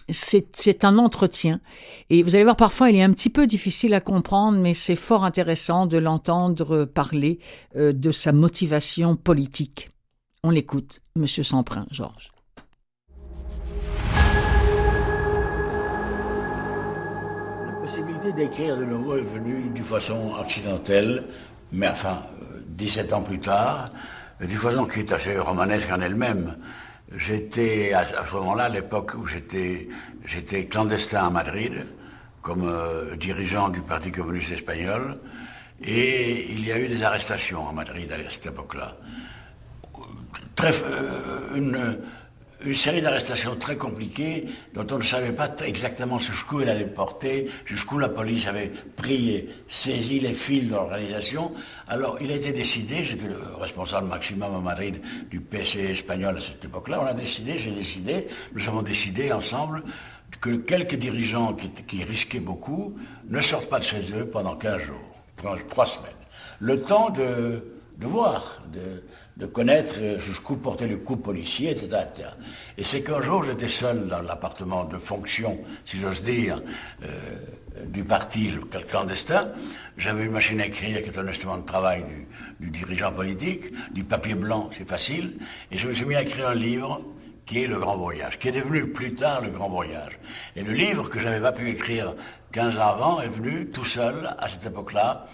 [0.10, 1.60] c'est un entretien.
[2.10, 4.96] Et vous allez voir, parfois, il est un petit peu difficile à comprendre, mais c'est
[4.96, 7.39] fort intéressant de l'entendre parler
[7.76, 9.89] de sa motivation politique.
[10.44, 12.32] On l'écoute, Monsieur Semprin, Georges.
[18.19, 21.23] Possibilité d'écrire de nouveau est venue d'une façon accidentelle,
[21.71, 22.19] mais enfin,
[22.67, 23.91] 17 ans plus tard,
[24.41, 26.58] d'une façon qui est assez romanesque en elle-même.
[27.15, 29.88] J'étais, à, ce moment-là, à l'époque où j'étais,
[30.25, 31.86] j'étais clandestin à Madrid,
[32.41, 35.19] comme euh, dirigeant du Parti communiste espagnol,
[35.82, 38.97] et il y a eu des arrestations à Madrid à cette époque-là.
[40.55, 41.97] Très, euh, une,
[42.65, 47.50] une série d'arrestations très compliquées dont on ne savait pas exactement jusqu'où elle allait porter,
[47.65, 51.54] jusqu'où la police avait pris et saisi les fils de l'organisation.
[51.88, 56.41] Alors il a été décidé, j'étais le responsable maximum à Madrid du PC espagnol à
[56.41, 59.84] cette époque-là, on a décidé, j'ai décidé, nous avons décidé ensemble
[60.41, 61.56] que quelques dirigeants
[61.88, 62.95] qui, risquaient beaucoup
[63.28, 65.24] ne sortent pas de chez eux pendant 15 jours,
[65.69, 66.12] trois semaines.
[66.60, 67.63] Le temps de,
[67.98, 69.04] de voir, de,
[69.39, 72.02] de connaître jusqu'où portait le coup policier, etc.
[72.78, 76.62] Et c'est qu'un jour, j'étais seul dans l'appartement de fonction, si j'ose dire,
[77.04, 77.08] euh,
[77.86, 79.52] du parti le clandestin.
[79.97, 82.04] J'avais une machine à écrire qui est un instrument de travail
[82.60, 85.38] du, du dirigeant politique, du papier blanc, c'est facile,
[85.71, 87.02] et je me suis mis à écrire un livre
[87.45, 90.19] qui est Le Grand Voyage, qui est devenu plus tard Le Grand Voyage.
[90.58, 92.13] Et le livre que j'avais pas pu écrire
[92.52, 95.25] 15 ans avant est venu tout seul, à cette époque-là,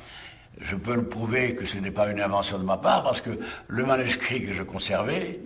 [0.60, 3.32] je peux le prouver que ce n'est pas une invention de ma part, parce que
[3.68, 5.40] le manuscrit que je conservais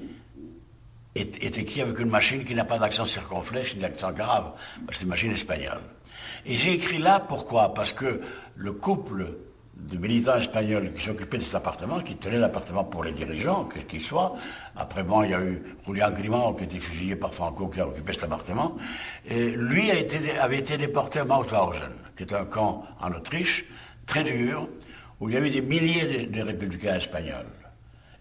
[1.15, 4.51] est, écrit avec une machine qui n'a pas d'accent circonflexe ni d'accent grave.
[4.91, 5.81] C'est une machine espagnole.
[6.45, 7.73] Et j'ai écrit là pourquoi?
[7.73, 8.21] Parce que
[8.55, 9.33] le couple
[9.75, 13.87] de militants espagnols qui s'occupaient de cet appartement, qui tenaient l'appartement pour les dirigeants, quels
[13.87, 14.35] qu'ils soient.
[14.75, 17.79] Après, bon, il y a eu Julian Grimand qui a été fusillé par Franco, qui
[17.79, 18.75] a occupé cet appartement.
[19.25, 23.65] Et lui avait été déporté à Mauthausen, qui est un camp en Autriche,
[24.05, 24.67] très dur,
[25.19, 27.45] où il y avait des milliers de, républicains espagnols.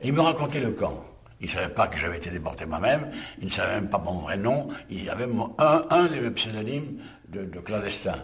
[0.00, 1.04] Et il me racontait le camp.
[1.40, 4.14] Il ne savait pas que j'avais été déporté moi-même, il ne savait même pas mon
[4.14, 5.26] vrai nom, il y avait
[5.58, 8.16] un, un de mes pseudonymes de, de clandestin.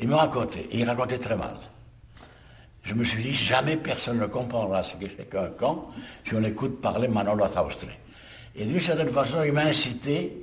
[0.00, 1.56] Il me racontait, et il racontait très mal.
[2.82, 5.88] Je me suis dit, jamais personne ne comprendra ce que c'est qu'un camp
[6.24, 7.86] si on écoute parler Manolo Zaustre.
[8.54, 10.36] Et d'une certaine façon, il m'a incité,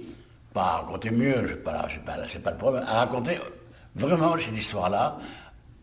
[0.54, 2.14] pas à raconter mieux, c'est pas, pas,
[2.44, 3.38] pas le problème, à raconter
[3.96, 5.20] vraiment cette histoire-là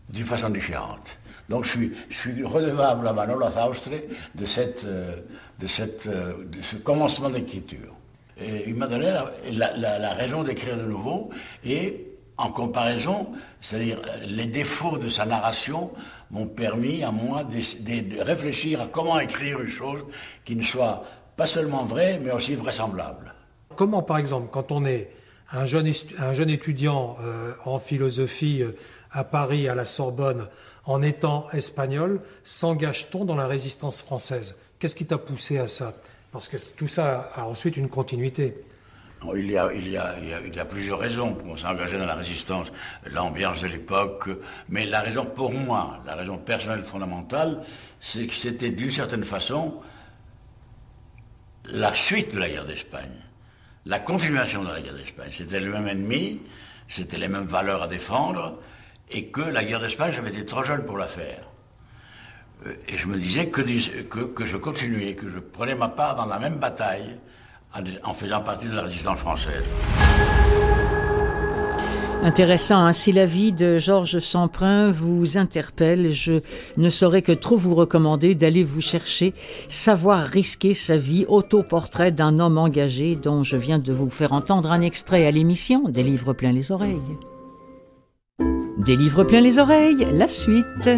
[0.08, 1.18] d'une façon différente.
[1.48, 3.90] Donc je suis, je suis redevable à Manolo Zaustre
[4.34, 5.16] de, cette, euh,
[5.58, 7.94] de, cette, euh, de ce commencement d'écriture.
[8.38, 9.10] Et il m'a donné
[9.50, 11.30] la, la, raison d'écrire de nouveau
[11.64, 12.06] et
[12.36, 15.90] en comparaison, c'est-à-dire les défauts de sa narration
[16.30, 17.58] m'ont permis à moi de,
[18.00, 20.04] de, réfléchir à comment écrire une chose
[20.44, 21.02] qui ne soit
[21.36, 23.34] pas seulement vraie, mais aussi vraisemblable.
[23.74, 25.10] Comment, par exemple, quand on est
[25.50, 28.62] un jeune, un jeune étudiant euh, en philosophie
[29.10, 30.46] à Paris, à la Sorbonne,
[30.88, 34.56] en étant espagnol, s'engage-t-on dans la résistance française?
[34.78, 35.94] Qu'est-ce qui t'a poussé à ça?
[36.32, 38.56] Parce que tout ça a ensuite une continuité.
[39.34, 42.72] Il y, a, plusieurs raisons pour s'engager dans la résistance,
[43.04, 44.30] l'ambiance de l'époque,
[44.68, 47.62] mais la raison pour moi, la raison personnelle fondamentale,
[48.00, 49.80] c'est que c'était d'une certaine façon
[51.66, 53.16] la suite de la guerre d'Espagne,
[53.84, 55.30] la continuation de la guerre d'Espagne.
[55.32, 56.40] C'était le même ennemi,
[56.86, 58.58] c'était les mêmes valeurs à défendre,
[59.10, 61.48] et que la guerre d'Espagne, j'avais été trop jeune pour la faire.
[62.66, 66.26] Euh, et je me disais que, que, je continuais, que je prenais ma part dans
[66.26, 67.16] la même bataille
[68.02, 69.64] en faisant partie de la résistance française.
[72.22, 72.92] Intéressant, hein.
[72.92, 76.40] si la vie de Georges Samprin vous interpelle, je
[76.76, 79.34] ne saurais que trop vous recommander d'aller vous chercher
[79.68, 84.72] Savoir risquer sa vie, autoportrait d'un homme engagé dont je viens de vous faire entendre
[84.72, 86.98] un extrait à l'émission des livres pleins les oreilles.
[88.88, 90.88] Des livres pleins les oreilles, la suite.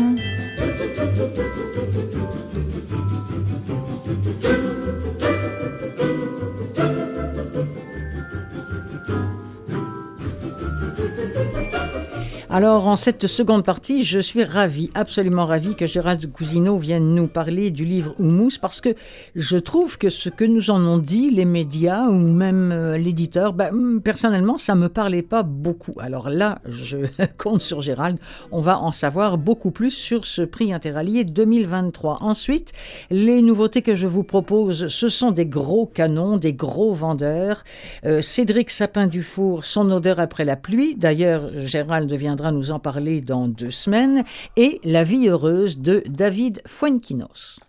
[12.52, 17.28] Alors, en cette seconde partie, je suis ravi, absolument ravi que Gérald Cousineau vienne nous
[17.28, 18.88] parler du livre Oumous parce que
[19.36, 23.52] je trouve que ce que nous en ont dit les médias ou même euh, l'éditeur,
[23.52, 25.94] ben, hum, personnellement, ça me parlait pas beaucoup.
[26.00, 26.98] Alors là, je
[27.38, 28.18] compte sur Gérald.
[28.50, 32.18] On va en savoir beaucoup plus sur ce prix interallié 2023.
[32.22, 32.72] Ensuite,
[33.10, 37.62] les nouveautés que je vous propose, ce sont des gros canons, des gros vendeurs.
[38.04, 40.96] Euh, Cédric Sapin-Dufour, son odeur après la pluie.
[40.96, 44.24] D'ailleurs, Gérald deviendra nous en parler dans deux semaines,
[44.56, 47.60] et La vie heureuse de David Fuenquinos.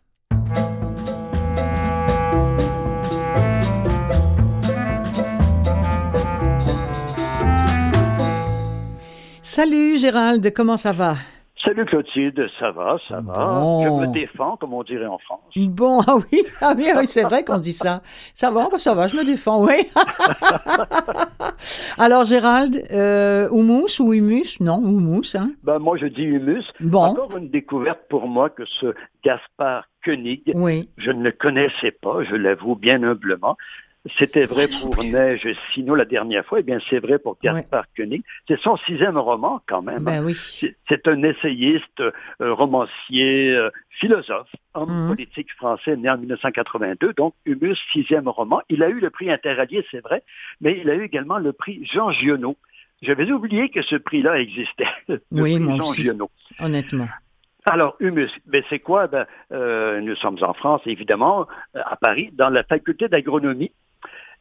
[9.41, 11.15] Salut Gérald, comment ça va?
[11.63, 13.61] Salut Clotilde, ça va, ça va?
[13.83, 15.41] Je me défends, comme on dirait en France.
[15.55, 18.01] Bon, ah oui, ah oui, c'est vrai qu'on dit ça.
[18.33, 19.87] Ça va, bah, ça va, je me défends, oui.
[21.99, 24.59] Alors Gérald, euh, humus ou humus?
[24.59, 25.35] Non, humus.
[25.35, 25.51] Hein?
[25.63, 26.65] Ben, moi, je dis humus.
[26.79, 27.03] Bon.
[27.03, 30.89] Encore une découverte pour moi que ce Gaspard Koenig, oui.
[30.97, 33.55] je ne le connaissais pas, je l'avoue bien humblement.
[34.17, 37.85] C'était vrai pour Neige Sino la dernière fois, et eh bien c'est vrai pour Gaspard
[37.95, 38.23] Koenig.
[38.47, 40.03] C'est son sixième roman quand même.
[40.03, 40.35] Ben oui.
[40.89, 42.11] C'est un essayiste, euh,
[42.53, 45.09] romancier, euh, philosophe, homme mhm.
[45.09, 48.61] politique français né en 1982, donc Humus, sixième roman.
[48.69, 50.23] Il a eu le prix Interallié, c'est vrai,
[50.61, 52.57] mais il a eu également le prix Jean Giono.
[53.03, 54.87] J'avais oublié que ce prix-là existait.
[55.31, 56.09] oui, Jean aussi,
[56.59, 57.07] honnêtement.
[57.65, 59.05] Alors, Humus, ben c'est quoi?
[59.05, 63.71] Ben, euh, Nous sommes en France, évidemment, à Paris, dans la faculté d'agronomie.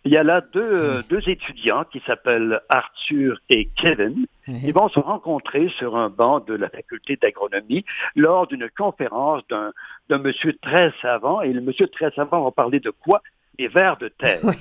[0.04, 4.26] Il y a là deux, deux étudiants qui s'appellent Arthur et Kevin.
[4.46, 7.84] Ils vont se rencontrer sur un banc de la faculté d'agronomie
[8.16, 11.42] lors d'une conférence d'un monsieur très savant.
[11.42, 13.22] Et le monsieur très savant va parler de quoi?
[13.60, 14.40] Des vers de terre.
[14.42, 14.54] Oui,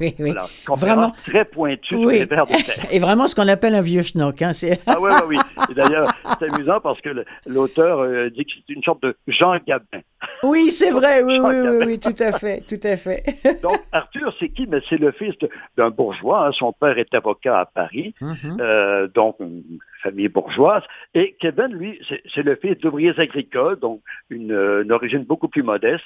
[0.00, 0.34] oui, oui.
[0.76, 2.86] vraiment très pointu sur les vers de terre.
[2.90, 4.42] Et vraiment ce qu'on appelle un vieux schnock.
[4.42, 4.52] Hein,
[4.86, 5.36] ah oui, oui,
[5.68, 5.74] oui.
[5.74, 7.10] D'ailleurs, c'est amusant parce que
[7.46, 10.00] l'auteur euh, dit que c'est une sorte de Jean Gabin.
[10.42, 13.22] Oui, c'est vrai, oui, oui, oui, oui, tout à fait, tout à fait.
[13.62, 14.66] Donc, Arthur, c'est qui?
[14.66, 15.34] Mais c'est le fils
[15.76, 16.48] d'un bourgeois.
[16.48, 16.52] Hein.
[16.52, 18.60] Son père est avocat à Paris, mm-hmm.
[18.60, 19.62] euh, donc une
[20.02, 20.82] famille bourgeoise.
[21.14, 22.00] Et Kevin, lui,
[22.34, 26.04] c'est le fils d'ouvriers agricoles, donc une, une origine beaucoup plus modeste.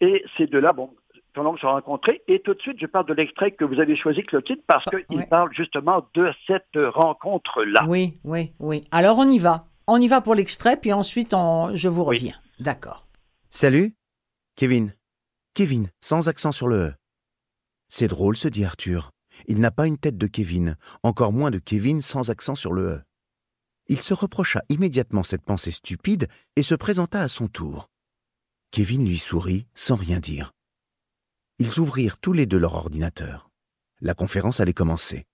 [0.00, 0.90] Et ces deux-là, bon,
[1.34, 2.22] pendant que se rencontrés.
[2.28, 4.96] Et tout de suite, je parle de l'extrait que vous avez choisi, Clotilde, parce ah,
[5.08, 7.84] qu'il parle justement de cette rencontre-là.
[7.88, 8.84] Oui, oui, oui.
[8.90, 9.66] Alors on y va.
[9.86, 11.74] On y va pour l'extrait, puis ensuite on...
[11.74, 12.34] je vous reviens.
[12.60, 13.06] D'accord.
[13.50, 13.96] Salut,
[14.56, 14.94] Kevin.
[15.54, 16.94] Kevin, sans accent sur le E.
[17.88, 19.10] C'est drôle, se dit Arthur.
[19.46, 22.82] Il n'a pas une tête de Kevin, encore moins de Kevin sans accent sur le
[22.82, 23.02] E.
[23.88, 27.88] Il se reprocha immédiatement cette pensée stupide et se présenta à son tour.
[28.70, 30.52] Kevin lui sourit sans rien dire.
[31.64, 33.48] Ils ouvrirent tous les deux leur ordinateur.
[34.00, 35.26] La conférence allait commencer.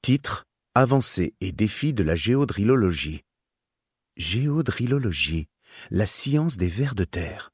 [0.00, 0.44] Titre
[0.76, 3.24] Avancée et défis de la géodrillologie.
[4.14, 5.48] Géodrillologie,
[5.90, 7.50] la science des vers de terre.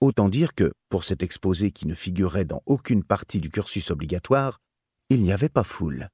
[0.00, 4.58] Autant dire que, pour cet exposé qui ne figurait dans aucune partie du cursus obligatoire,
[5.10, 6.08] il n'y avait pas foule.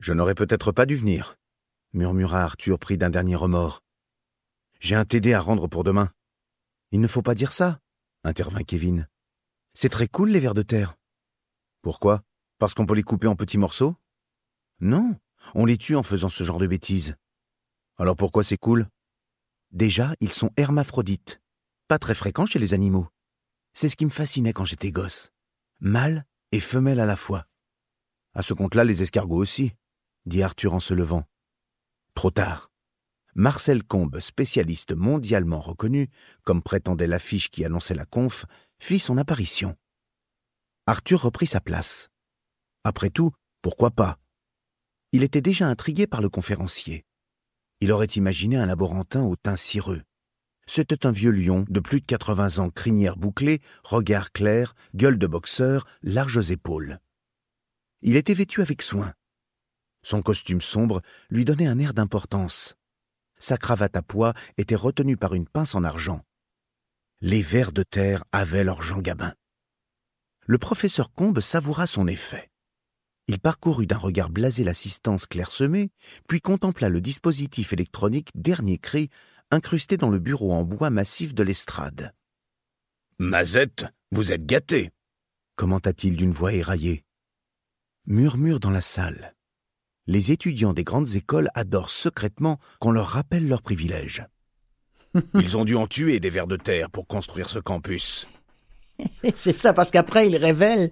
[0.00, 1.36] Je n'aurais peut-être pas dû venir,
[1.92, 3.82] murmura Arthur pris d'un dernier remords.
[4.80, 6.10] J'ai un TD à rendre pour demain.
[6.92, 7.78] Il ne faut pas dire ça,
[8.24, 9.06] intervint Kevin.
[9.74, 10.96] C'est très cool les vers de terre.
[11.82, 12.22] Pourquoi?
[12.58, 13.96] Parce qu'on peut les couper en petits morceaux?
[14.80, 15.18] Non,
[15.54, 17.16] on les tue en faisant ce genre de bêtises.
[17.96, 18.88] Alors pourquoi c'est cool?
[19.72, 21.42] Déjà, ils sont hermaphrodites,
[21.88, 23.08] pas très fréquents chez les animaux.
[23.72, 25.32] C'est ce qui me fascinait quand j'étais gosse.
[25.80, 27.46] Mâle et femelle à la fois.
[28.32, 29.72] À ce compte-là, les escargots aussi,
[30.24, 31.24] dit Arthur en se levant.
[32.14, 32.70] Trop tard.
[33.34, 36.08] Marcel Combe, spécialiste mondialement reconnu,
[36.44, 38.46] comme prétendait l'affiche qui annonçait la conf,
[38.84, 39.78] fit son apparition.
[40.86, 42.10] Arthur reprit sa place.
[42.84, 44.18] Après tout, pourquoi pas?
[45.12, 47.06] Il était déjà intrigué par le conférencier.
[47.80, 50.02] Il aurait imaginé un laborantin au teint cireux.
[50.66, 55.26] C'était un vieux lion de plus de 80 ans, crinière bouclée, regard clair, gueule de
[55.26, 57.00] boxeur, larges épaules.
[58.02, 59.14] Il était vêtu avec soin.
[60.02, 62.76] Son costume sombre lui donnait un air d'importance.
[63.38, 66.22] Sa cravate à pois était retenue par une pince en argent
[67.20, 69.34] les vers de terre avaient leur Jean Gabin.
[70.46, 72.50] Le professeur Combe savoura son effet.
[73.28, 75.90] Il parcourut d'un regard blasé l'assistance clairsemée,
[76.28, 79.08] puis contempla le dispositif électronique dernier cri
[79.50, 82.12] incrusté dans le bureau en bois massif de l'estrade.
[83.18, 84.90] Mazette, vous êtes gâté
[85.56, 87.04] commenta-t-il d'une voix éraillée.
[88.06, 89.34] Murmure dans la salle.
[90.06, 94.26] Les étudiants des grandes écoles adorent secrètement qu'on leur rappelle leurs privilèges.
[95.34, 98.28] Ils ont dû en tuer des vers de terre pour construire ce campus.
[99.34, 100.90] C'est ça, parce qu'après, ils révèlent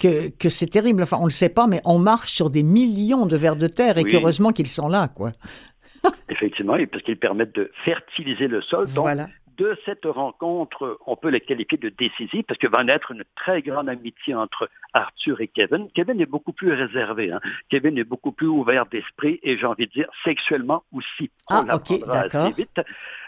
[0.00, 1.04] que, que c'est terrible.
[1.04, 3.68] Enfin, on ne le sait pas, mais on marche sur des millions de vers de
[3.68, 5.30] terre et qu'heureusement qu'ils sont là, quoi.
[6.28, 8.86] Effectivement, parce qu'ils permettent de fertiliser le sol.
[8.86, 13.12] Donc, voilà de cette rencontre, on peut la qualifier de décisive parce que va naître
[13.12, 15.88] une très grande amitié entre Arthur et Kevin.
[15.94, 17.32] Kevin est beaucoup plus réservé.
[17.32, 17.40] Hein.
[17.68, 21.30] Kevin est beaucoup plus ouvert d'esprit et j'ai envie de dire sexuellement aussi.
[21.50, 22.50] On ah, ok, d'accord.
[22.54, 22.80] vite.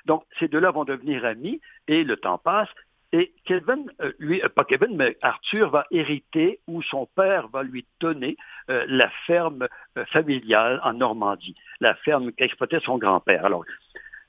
[0.07, 2.69] Donc, ces deux-là vont devenir amis et le temps passe.
[3.13, 7.63] Et Kevin, euh, lui, euh, pas Kevin, mais Arthur va hériter ou son père va
[7.63, 8.37] lui donner
[8.69, 9.69] euh, la ferme
[10.13, 13.45] familiale en Normandie, la ferme qu'exploitait son grand-père.
[13.45, 13.65] Alors,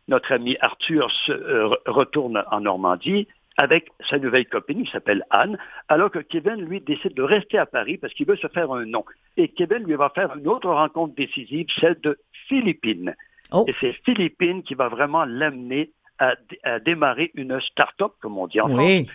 [0.07, 5.57] notre ami Arthur se, euh, retourne en Normandie avec sa nouvelle copine qui s'appelle Anne,
[5.87, 8.85] alors que Kevin, lui, décide de rester à Paris parce qu'il veut se faire un
[8.85, 9.03] nom.
[9.35, 13.15] Et Kevin lui va faire une autre rencontre décisive, celle de Philippine.
[13.51, 13.65] Oh.
[13.67, 16.35] Et c'est Philippine qui va vraiment l'amener à,
[16.79, 19.07] démarrer une start-up, comme on dit en France.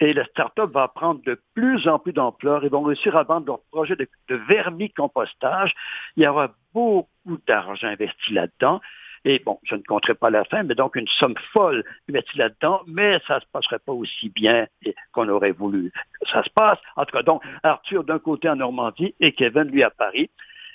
[0.00, 2.64] Et la start-up va prendre de plus en plus d'ampleur.
[2.64, 5.74] Ils vont réussir à vendre leur projet de, de vermicompostage.
[6.16, 8.80] Il y aura beaucoup d'argent investi là-dedans.
[9.28, 12.80] Et bon, je ne compterai pas la fin, mais donc une somme folle mettre là-dedans,
[12.86, 14.66] mais ça ne se passerait pas aussi bien
[15.12, 15.92] qu'on aurait voulu.
[16.32, 16.78] Ça se passe.
[16.96, 20.30] En tout cas, donc, Arthur d'un côté en Normandie et Kevin, lui, à Paris.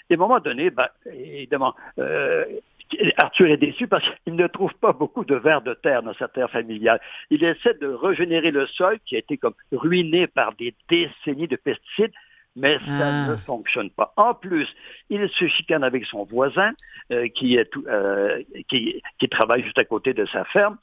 [0.07, 2.45] Et à un moment donné, ben, évidemment, euh,
[3.17, 6.27] Arthur est déçu parce qu'il ne trouve pas beaucoup de vers de terre dans sa
[6.27, 7.01] terre familiale.
[7.31, 11.55] Il essaie de régénérer le sol qui a été comme ruiné par des décennies de
[11.55, 12.13] pesticides,
[12.55, 13.27] mais ça ah.
[13.29, 14.13] ne fonctionne pas.
[14.15, 14.67] En plus,
[15.09, 16.71] il se chicane avec son voisin
[17.11, 20.77] euh, qui, est, euh, qui, qui travaille juste à côté de sa ferme.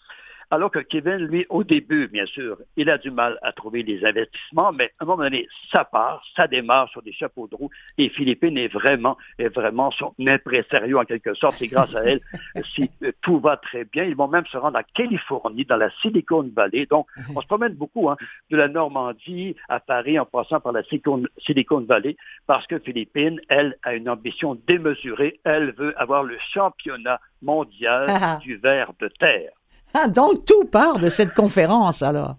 [0.52, 4.04] Alors que Kevin, lui, au début, bien sûr, il a du mal à trouver les
[4.04, 7.70] investissements, mais à un moment donné, ça part, ça démarre sur des chapeaux de roue,
[7.98, 11.54] et Philippine est vraiment, est vraiment son impresario en quelque sorte.
[11.54, 12.20] C'est grâce à elle
[12.74, 14.02] si euh, tout va très bien.
[14.02, 16.86] Ils vont même se rendre en Californie, dans la Silicon Valley.
[16.86, 18.16] Donc, on se promène beaucoup hein,
[18.50, 22.16] de la Normandie à Paris en passant par la Silicon Valley,
[22.48, 25.38] parce que Philippine, elle, a une ambition démesurée.
[25.44, 29.52] Elle veut avoir le championnat mondial du verre de terre.
[29.94, 32.36] Ah, donc tout part de cette conférence alors.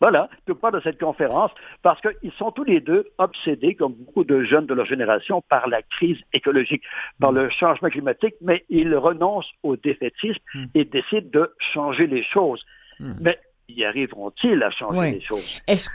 [0.00, 1.50] Voilà, tout part de cette conférence
[1.82, 5.68] parce qu'ils sont tous les deux obsédés, comme beaucoup de jeunes de leur génération, par
[5.68, 6.82] la crise écologique,
[7.18, 10.64] par le changement climatique, mais ils renoncent au défaitisme hmm.
[10.74, 12.64] et décident de changer les choses.
[12.98, 13.12] Hmm.
[13.20, 13.38] Mais
[13.76, 15.60] y arriveront-ils à changer les choses?
[15.66, 15.90] Est-ce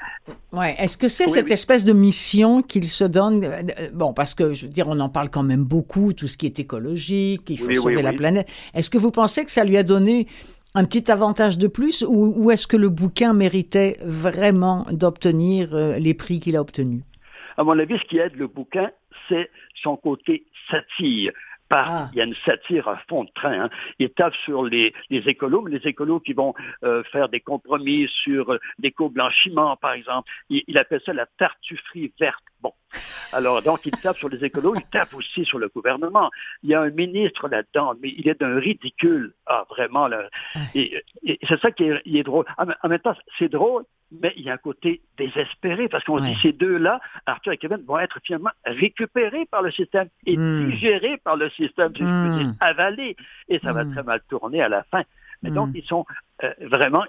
[0.54, 3.44] ouais, est que c'est cette espèce de mission qu'ils se donnent?
[3.44, 3.62] Euh,
[3.94, 6.46] Bon, parce que je veux dire, on en parle quand même beaucoup, tout ce qui
[6.46, 8.48] est écologique, il faut sauver la planète.
[8.74, 10.28] Est-ce que vous pensez que ça lui a donné
[10.76, 16.14] un petit avantage de plus ou, est-ce que le bouquin méritait vraiment d'obtenir euh, les
[16.14, 17.04] prix qu'il a obtenus?
[17.58, 18.92] À mon avis, ce qui aide le bouquin,
[19.30, 19.50] c'est
[19.82, 21.32] son côté satire.
[21.72, 22.10] Ah.
[22.14, 23.64] Il y a une satire à fond de train.
[23.64, 23.70] Hein.
[24.00, 26.54] Il tape sur les, les écolos, les écolos qui vont
[26.84, 30.30] euh, faire des compromis sur euh, l'éco-blanchiment, par exemple.
[30.50, 32.44] Il, il, appelle ça la tartufferie verte.
[32.62, 32.72] Bon.
[33.34, 36.32] Alors, donc, il tape sur les écolos, il tape aussi sur le gouvernement.
[36.64, 39.34] Il y a un ministre là-dedans, mais il est d'un ridicule.
[39.46, 40.08] Ah, vraiment.
[40.08, 40.30] Là.
[40.74, 41.04] Et,
[41.48, 42.46] c'est ça qui est, drôle.
[42.58, 43.84] En, même temps, c'est drôle,
[44.22, 47.84] mais il y a un côté désespéré, parce qu'on dit ces deux-là, Arthur et Kevin,
[47.86, 50.70] vont être finalement récupérés par le système et hmm.
[50.70, 52.58] digérés par le système, si je peux dire, hmm.
[52.62, 53.18] avalés.
[53.50, 53.94] Et ça va hmm.
[53.94, 55.04] très mal tourner à la fin.
[55.44, 56.06] Mais donc, ils sont
[56.44, 57.04] euh, vraiment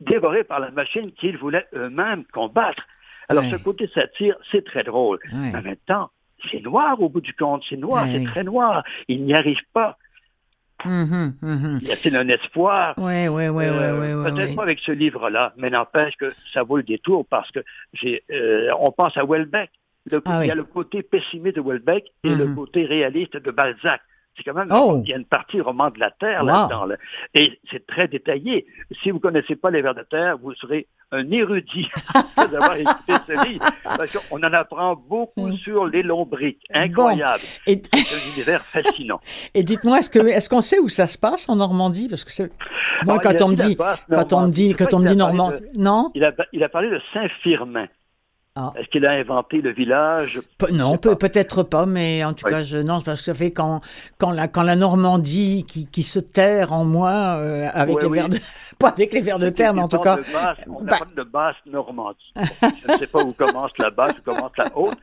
[0.00, 2.82] dévorés par la machine qu'ils voulaient eux-mêmes combattre.
[3.28, 5.18] Alors, ce côté satire, c'est très drôle.
[5.32, 6.10] En même temps,
[6.50, 8.84] c'est noir au bout du compte, c'est noir, c'est très noir.
[9.08, 9.98] Il n'y arrive pas.
[10.84, 12.94] Mmh mmh Il y a un espoir.
[12.98, 16.82] Oui, oui, oui, oui, Peut-être pas avec ce livre-là, mais n'empêche que ça vaut le
[16.82, 17.60] détour parce que
[17.94, 19.70] j'ai, euh, on pense à Welbeck.
[20.26, 23.50] Ah il y a le côté pessimiste de Welbeck et le mmh côté réaliste de
[23.50, 24.02] Balzac.
[24.36, 25.00] C'est quand même, oh.
[25.04, 26.88] il y a une partie roman de la Terre là-dedans.
[27.34, 28.66] Et c'est très détaillé.
[29.02, 31.88] Si vous connaissez pas les vers de terre, vous serez un érudit
[32.36, 33.64] d'avoir écouté ce livre.
[33.84, 35.56] Parce qu'on en apprend beaucoup mm.
[35.58, 36.64] sur les lombriques.
[36.72, 37.42] Incroyable.
[37.66, 37.80] Et...
[37.92, 39.20] C'est un univers fascinant.
[39.54, 42.08] Et dites-moi, est-ce que, est-ce qu'on sait où ça se passe en Normandie?
[42.08, 42.50] Parce que c'est,
[43.04, 46.10] moi, quand, on me dit, quand on me dit, quand on me dit Normandie, non?
[46.14, 47.86] Il a, il a parlé de Saint-Firmin.
[48.56, 48.72] Ah.
[48.76, 50.40] Est-ce qu'il a inventé le village?
[50.70, 53.80] Non, peut, peut-être pas, mais en tout cas, je, non, parce que ça fait quand,
[54.16, 58.28] quand, la, quand la Normandie qui, qui se terre en moi, euh, avec les vers
[58.28, 58.38] de,
[58.78, 60.18] pas avec les vers de terre, mais en tout cas.
[60.68, 60.98] on bah...
[60.98, 62.32] parle de basse Normandie.
[62.36, 64.98] je ne sais pas où commence la basse, où commence la haute.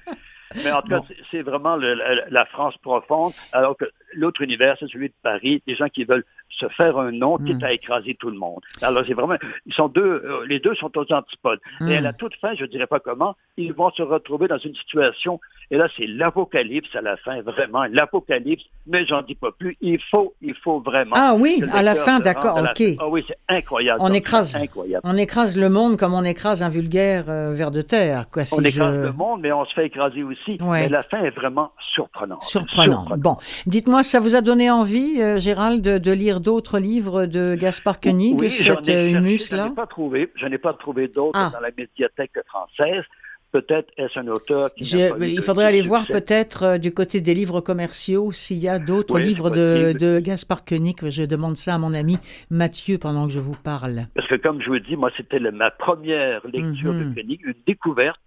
[0.63, 5.09] Mais en tout cas, c'est vraiment la France profonde, alors que l'autre univers, c'est celui
[5.09, 7.65] de Paris, des gens qui veulent se faire un nom, quitte hmm.
[7.65, 8.61] à écraser tout le monde.
[8.81, 9.35] Alors, c'est vraiment,
[9.65, 11.59] ils sont deux, euh, les deux sont aux antipodes.
[11.87, 12.03] Et à hmm.
[12.03, 15.39] la toute fin, je ne dirais pas comment, ils vont se retrouver dans une situation,
[15.69, 19.77] et là, c'est l'apocalypse à la fin, vraiment, l'apocalypse, mais j'en dis pas plus.
[19.79, 21.15] Il faut, il faut vraiment.
[21.15, 22.83] Ah oui, à la fin, d'accord, ok.
[22.99, 23.99] Ah oui, c'est incroyable.
[24.03, 25.01] On écrase, incroyable.
[25.05, 28.43] on écrase le monde comme on écrase un vulgaire euh, ver de terre, quoi.
[28.51, 30.40] on écrase le monde, mais on se fait écraser aussi.
[30.59, 32.43] Mais la fin est vraiment surprenante.
[32.43, 33.05] Surprenant.
[33.17, 37.99] Bon, dites-moi, ça vous a donné envie, euh, Gérald, de, lire d'autres livres de Gaspard
[37.99, 39.63] Koenig, oui, cet humus-là?
[39.65, 41.51] Je n'ai pas trouvé, je n'ai pas trouvé d'autres ah.
[41.53, 43.03] dans la médiathèque française.
[43.51, 44.83] Peut-être est-ce un auteur qui
[45.19, 49.19] Il faudrait aller voir peut-être euh, du côté des livres commerciaux s'il y a d'autres
[49.19, 51.09] livres de, de, Gaspard Koenig.
[51.09, 52.17] Je demande ça à mon ami
[52.49, 54.05] Mathieu pendant que je vous parle.
[54.15, 57.15] Parce que comme je vous dis, moi c'était ma première lecture de mhm.
[57.15, 58.21] Koenig, une découverte.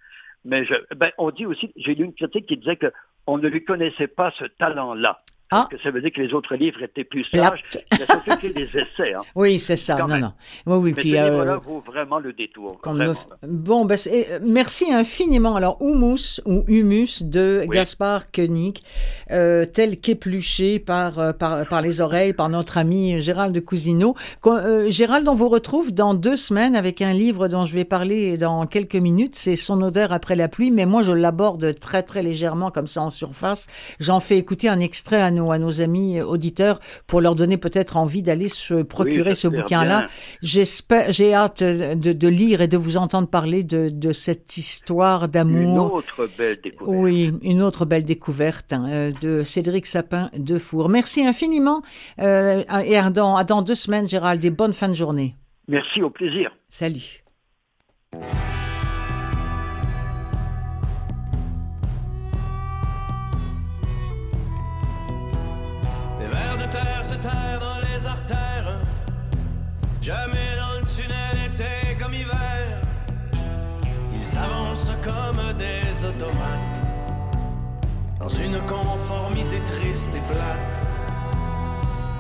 [0.45, 0.65] Mais
[0.95, 4.31] ben, on dit aussi, j'ai lu une critique qui disait qu'on ne lui connaissait pas
[4.39, 5.23] ce talent-là.
[5.51, 5.69] Ah.
[5.71, 7.63] Que ça veut dire que les autres livres étaient plus sages.
[7.93, 9.15] Il a surtout des essais.
[9.15, 9.21] Hein.
[9.35, 9.97] Oui, c'est ça.
[9.97, 10.33] non, non.
[10.67, 10.95] Oui, oui.
[10.97, 12.81] Mais puis, ce euh, livre-là vaut vraiment le détour.
[13.43, 15.57] Bon, ben, euh, merci infiniment.
[15.57, 18.81] Alors, Humus ou Humus de Gaspard Koenig,
[19.31, 24.15] euh, tel qu'épluché par, par, par les oreilles par notre ami Gérald de Cousineau.
[24.89, 28.67] Gérald, on vous retrouve dans deux semaines avec un livre dont je vais parler dans
[28.67, 29.37] quelques minutes.
[29.37, 33.03] C'est Son odeur après la pluie, mais moi, je l'aborde très, très légèrement comme ça
[33.03, 33.67] en surface.
[34.01, 37.97] J'en fais écouter un extrait à nos, à nos amis auditeurs pour leur donner peut-être
[37.97, 40.07] envie d'aller se procurer ce bouquin-là.
[40.43, 45.29] J'espère, j'ai hâte de, de, lire et de vous entendre parler de, de cette histoire
[45.29, 45.89] d'amour.
[45.89, 47.03] Une autre belle découverte.
[47.03, 50.89] Oui, une autre belle découverte hein, de Cédric Sapin de Four.
[50.89, 51.83] Merci infiniment
[52.21, 55.37] euh, et à dans, à dans deux semaines, Gérald, et bonne fin de journée.
[55.69, 56.51] Merci, au plaisir.
[56.69, 57.25] Salut.
[75.05, 76.81] Comme des automates.
[78.19, 80.77] Dans une conformité triste et plate.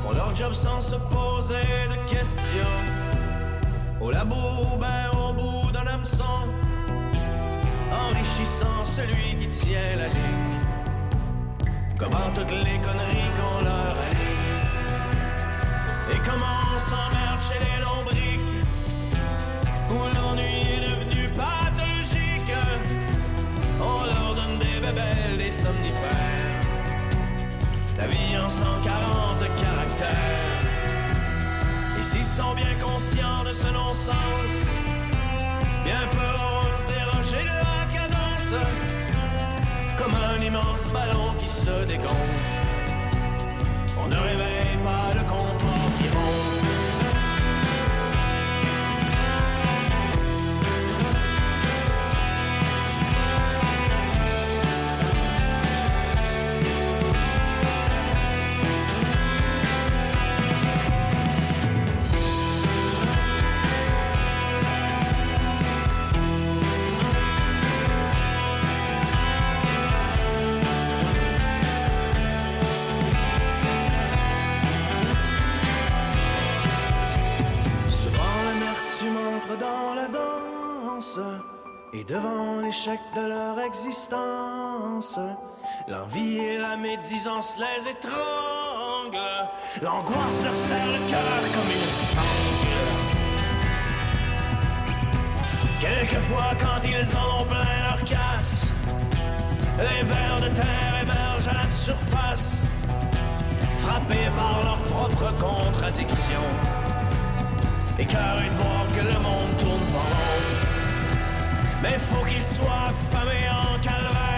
[0.02, 2.76] Font leur job sans se poser de questions.
[4.00, 6.40] Au labo ou ben au bout d'un hameçon.
[7.90, 10.60] Enrichissant celui qui tient la ligne.
[11.98, 14.60] Comment toutes les conneries qu'on leur aligne.
[16.12, 18.54] Et comment on s'emmerde chez les lombriques.
[19.90, 21.03] Où l'ennui est devenu.
[23.86, 26.60] On leur donne des bébelles, des somnifères.
[27.98, 30.64] La vie en 140 caractères.
[31.98, 34.54] Et s'ils sont bien conscients de ce non-sens,
[35.84, 36.34] bien peu
[36.80, 38.54] se déroger de la cadence
[39.98, 42.64] comme un immense ballon qui se dégonfle.
[44.02, 45.03] On ne réveille pas
[85.86, 89.50] L'envie et la médisance les étranglent.
[89.82, 93.04] L'angoisse leur serre le cœur comme une sangle.
[95.80, 98.72] Quelquefois quand ils en ont plein leur casse
[99.76, 102.64] Les vers de terre émergent à la surface
[103.80, 106.50] Frappés par leurs propres contradictions
[107.98, 110.44] Écœurés de voir que le monde tourne pas rond.
[111.82, 114.33] Mais faut qu'ils soient affamés en calvaire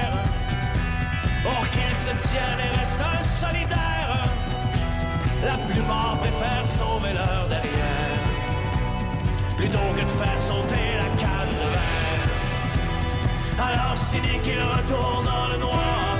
[1.46, 3.00] pour qu'ils se tiennent et restent
[3.40, 4.28] solidaires.
[5.44, 8.16] La plupart préfèrent sauver leur derrière
[9.56, 12.28] plutôt que de faire sauter la canne de verre.
[13.68, 16.18] Alors cyniques qu'ils retournent dans le noir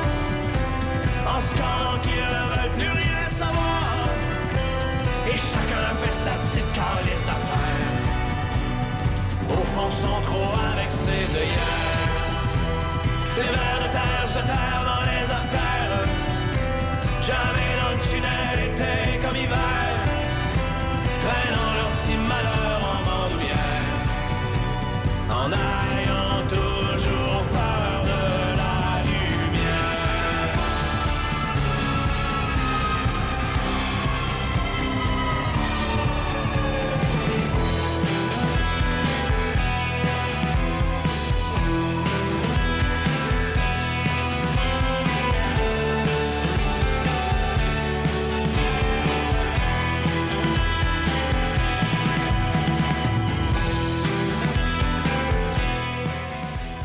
[1.34, 4.08] en scandant qu'ils ne veulent plus rien savoir.
[5.28, 7.94] Et chacun fait sa petite calice d'affaires.
[9.50, 12.04] Au fond, sont trop avec ses œillères.
[13.36, 14.95] Les vers de terre se terrent.
[17.26, 19.98] Jamais dans le tunnel, été comme hiver.
[21.22, 23.94] Traînant leur petit malheur en bandoulière.
[25.28, 25.48] En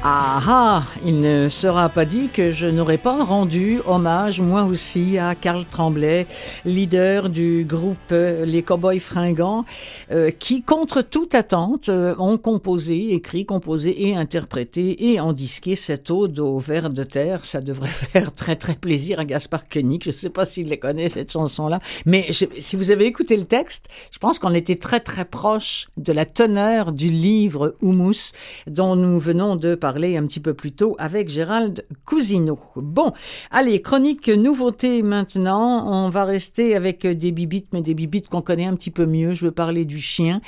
[0.04, 5.20] Ah ah, il ne sera pas dit que je n'aurais pas rendu hommage, moi aussi,
[5.20, 6.26] à Karl Tremblay,
[6.66, 9.64] leader du groupe Les Cowboys Fringants,
[10.12, 15.76] euh, qui, contre toute attente, euh, ont composé, écrit, composé et interprété et en disqué
[15.76, 17.45] cette ode au vers de terre.
[17.45, 20.02] Ça devrait faire très très plaisir à Gaspard Koenig.
[20.04, 21.80] Je ne sais pas s'il les connaît, cette chanson-là.
[22.08, 26.12] Mais si vous avez écouté le texte, je pense qu'on était très très proche de
[26.12, 28.32] la teneur du livre Humus
[28.66, 32.59] dont nous venons de parler un petit peu plus tôt avec Gérald Cousineau.
[32.75, 33.11] Bon,
[33.49, 35.85] allez, chronique nouveauté maintenant.
[35.87, 39.33] On va rester avec des bibites, mais des bibites qu'on connaît un petit peu mieux.
[39.33, 40.41] Je veux parler du chien.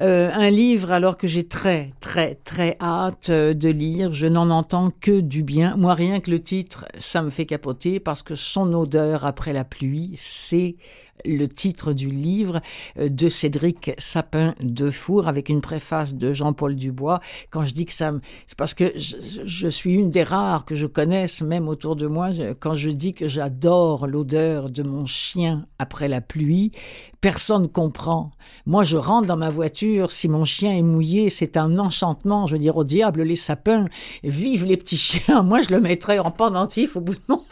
[0.00, 4.12] Euh, un livre alors que j'ai très très très hâte euh, de lire.
[4.12, 5.76] Je n'en entends que du bien.
[5.76, 9.64] Moi, rien que le titre, ça me fait capoter parce que son odeur après la
[9.64, 10.76] pluie, c'est
[11.24, 12.60] le titre du livre
[12.98, 17.20] euh, de Cédric Sapin de Four avec une préface de Jean-Paul Dubois.
[17.50, 18.12] Quand je dis que ça,
[18.46, 22.30] c'est parce que je, suis une des rares que je connaisse, même autour de moi,
[22.58, 26.72] quand je dis que j'adore l'odeur de mon chien après la pluie,
[27.20, 28.30] personne comprend.
[28.66, 32.46] Moi, je rentre dans ma voiture, si mon chien est mouillé, c'est un enchantement.
[32.46, 33.86] Je veux dire, au diable, les sapins,
[34.24, 35.42] vive les petits chiens.
[35.50, 37.42] Moi, je le mettrais en pendentif au bout de mon...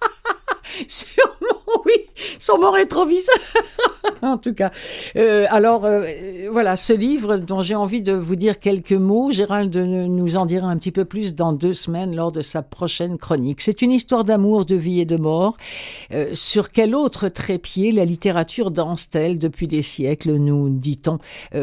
[0.88, 2.01] Sûrement, oui,
[2.38, 3.36] sur mon rétroviseur.
[4.22, 4.70] en tout cas.
[5.16, 6.02] Euh, alors, euh,
[6.50, 10.68] voilà, ce livre dont j'ai envie de vous dire quelques mots, Gérald nous en dira
[10.68, 13.60] un petit peu plus dans deux semaines lors de sa prochaine chronique.
[13.60, 15.56] C'est une histoire d'amour, de vie et de mort.
[16.12, 21.18] Euh, sur quel autre trépied la littérature danse-t-elle depuis des siècles, nous dit-on,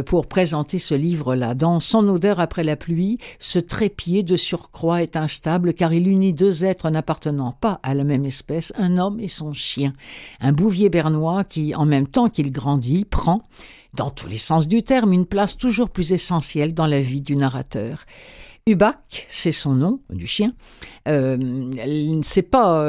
[0.05, 1.53] pour présenter ce livre-là?
[1.53, 6.33] Dans Son odeur après la pluie, ce trépied de surcroît est instable car il unit
[6.33, 9.93] deux êtres n'appartenant pas à la même espèce, un homme et son chien.
[10.51, 13.41] Bouvier bernois qui, en même temps qu'il grandit, prend,
[13.93, 17.35] dans tous les sens du terme, une place toujours plus essentielle dans la vie du
[17.35, 18.05] narrateur.
[18.69, 20.53] Hubac, c'est son nom du chien.
[21.07, 21.37] Euh,
[22.21, 22.85] c'est pas,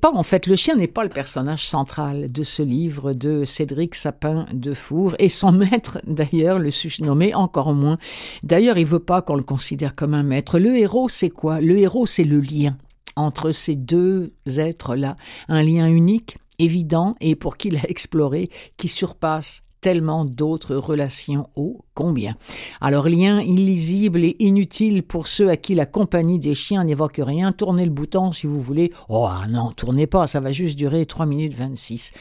[0.00, 3.94] pas en fait le chien n'est pas le personnage central de ce livre de Cédric
[3.94, 7.98] Sapin de Four et son maître d'ailleurs le surnommé encore moins.
[8.42, 10.58] D'ailleurs, il veut pas qu'on le considère comme un maître.
[10.58, 11.60] Le héros, c'est quoi?
[11.60, 12.74] Le héros, c'est le lien
[13.14, 15.16] entre ces deux êtres-là,
[15.48, 21.84] un lien unique, évident et pour qui l'a exploré, qui surpasse tellement d'autres relations ô
[21.92, 22.36] combien.
[22.80, 27.52] Alors lien illisible et inutile pour ceux à qui la compagnie des chiens n'évoque rien,
[27.52, 28.92] tournez le bouton si vous voulez.
[29.08, 32.12] Oh ah non, tournez pas, ça va juste durer 3 minutes 26.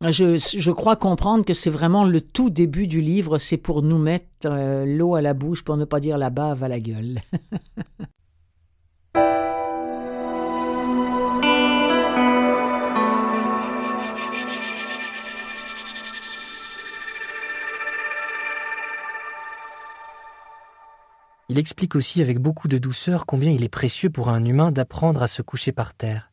[0.00, 3.98] Je, je crois comprendre que c'est vraiment le tout début du livre, c'est pour nous
[3.98, 7.18] mettre euh, l'eau à la bouche, pour ne pas dire la bave à la gueule.
[21.50, 25.22] Il explique aussi avec beaucoup de douceur combien il est précieux pour un humain d'apprendre
[25.22, 26.30] à se coucher par terre,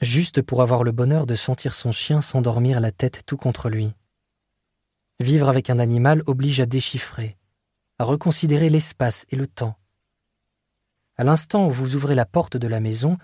[0.00, 3.92] juste pour avoir le bonheur de sentir son chien s'endormir la tête tout contre lui.
[5.20, 7.36] Vivre avec un animal oblige à déchiffrer,
[7.98, 9.76] à reconsidérer l'espace et le temps.
[11.16, 13.16] À l'instant où vous ouvrez la porte de la maison,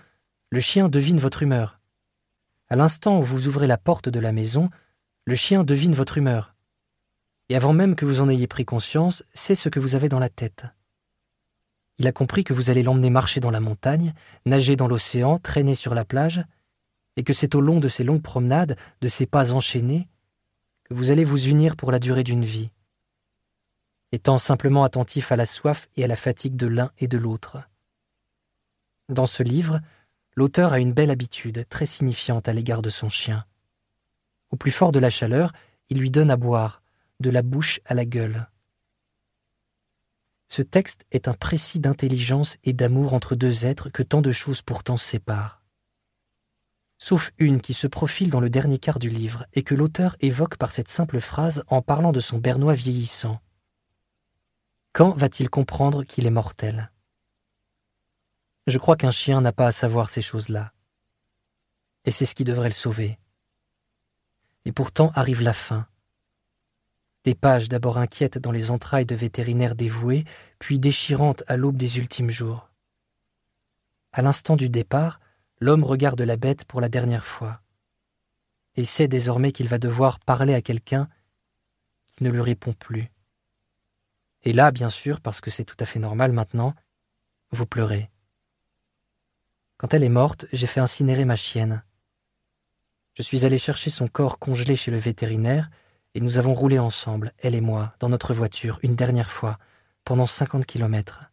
[0.51, 1.81] le chien devine votre humeur.
[2.69, 4.69] À l'instant où vous ouvrez la porte de la maison,
[5.25, 6.55] le chien devine votre humeur.
[7.49, 10.19] Et avant même que vous en ayez pris conscience, c'est ce que vous avez dans
[10.19, 10.65] la tête.
[11.97, 14.13] Il a compris que vous allez l'emmener marcher dans la montagne,
[14.45, 16.43] nager dans l'océan, traîner sur la plage,
[17.15, 20.07] et que c'est au long de ces longues promenades, de ces pas enchaînés,
[20.85, 22.71] que vous allez vous unir pour la durée d'une vie,
[24.11, 27.57] étant simplement attentif à la soif et à la fatigue de l'un et de l'autre.
[29.09, 29.81] Dans ce livre,
[30.35, 33.45] l'auteur a une belle habitude, très signifiante à l'égard de son chien.
[34.51, 35.51] Au plus fort de la chaleur,
[35.89, 36.81] il lui donne à boire,
[37.19, 38.47] de la bouche à la gueule.
[40.47, 44.61] Ce texte est un précis d'intelligence et d'amour entre deux êtres que tant de choses
[44.61, 45.61] pourtant séparent.
[46.99, 50.57] Sauf une qui se profile dans le dernier quart du livre et que l'auteur évoque
[50.57, 53.39] par cette simple phrase en parlant de son bernois vieillissant.
[54.93, 56.91] Quand va-t-il comprendre qu'il est mortel?
[58.65, 60.73] Je crois qu'un chien n'a pas à savoir ces choses-là.
[62.05, 63.19] Et c'est ce qui devrait le sauver.
[64.65, 65.87] Et pourtant arrive la fin
[67.27, 70.23] des pages d'abord inquiètes dans les entrailles de vétérinaires dévoués,
[70.59, 72.69] puis déchirantes à l'aube des ultimes jours.
[74.13, 75.19] À l'instant du départ,
[75.59, 77.59] l'homme regarde la bête pour la dernière fois,
[78.77, 81.09] et sait désormais qu'il va devoir parler à quelqu'un
[82.05, 83.11] qui ne lui répond plus.
[84.43, 86.75] Et là, bien sûr, parce que c'est tout à fait normal maintenant,
[87.51, 88.09] vous pleurez.
[89.75, 91.83] Quand elle est morte, j'ai fait incinérer ma chienne.
[93.15, 95.69] Je suis allé chercher son corps congelé chez le vétérinaire,
[96.17, 99.59] et nous avons roulé ensemble, elle et moi, dans notre voiture, une dernière fois,
[100.03, 101.25] pendant cinquante kilomètres.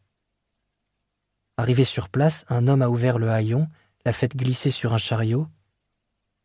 [1.57, 3.67] Arrivé sur place, un homme a ouvert le haillon,
[4.05, 5.49] l'a fait glisser sur un chariot,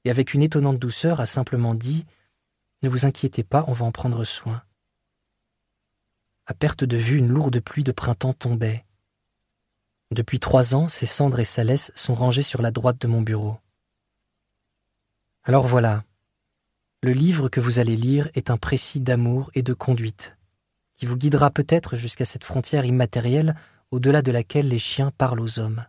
[0.05, 2.05] et avec une étonnante douceur a simplement dit
[2.81, 4.63] Ne vous inquiétez pas, on va en prendre soin.
[6.45, 8.85] À perte de vue, une lourde pluie de printemps tombait.
[10.11, 13.21] Depuis trois ans, ses cendres et sa laisse sont rangées sur la droite de mon
[13.21, 13.57] bureau.
[15.43, 16.05] Alors voilà,
[17.01, 20.35] le livre que vous allez lire est un précis d'amour et de conduite,
[20.97, 23.55] qui vous guidera peut-être jusqu'à cette frontière immatérielle
[23.91, 25.85] au-delà de laquelle les chiens parlent aux hommes.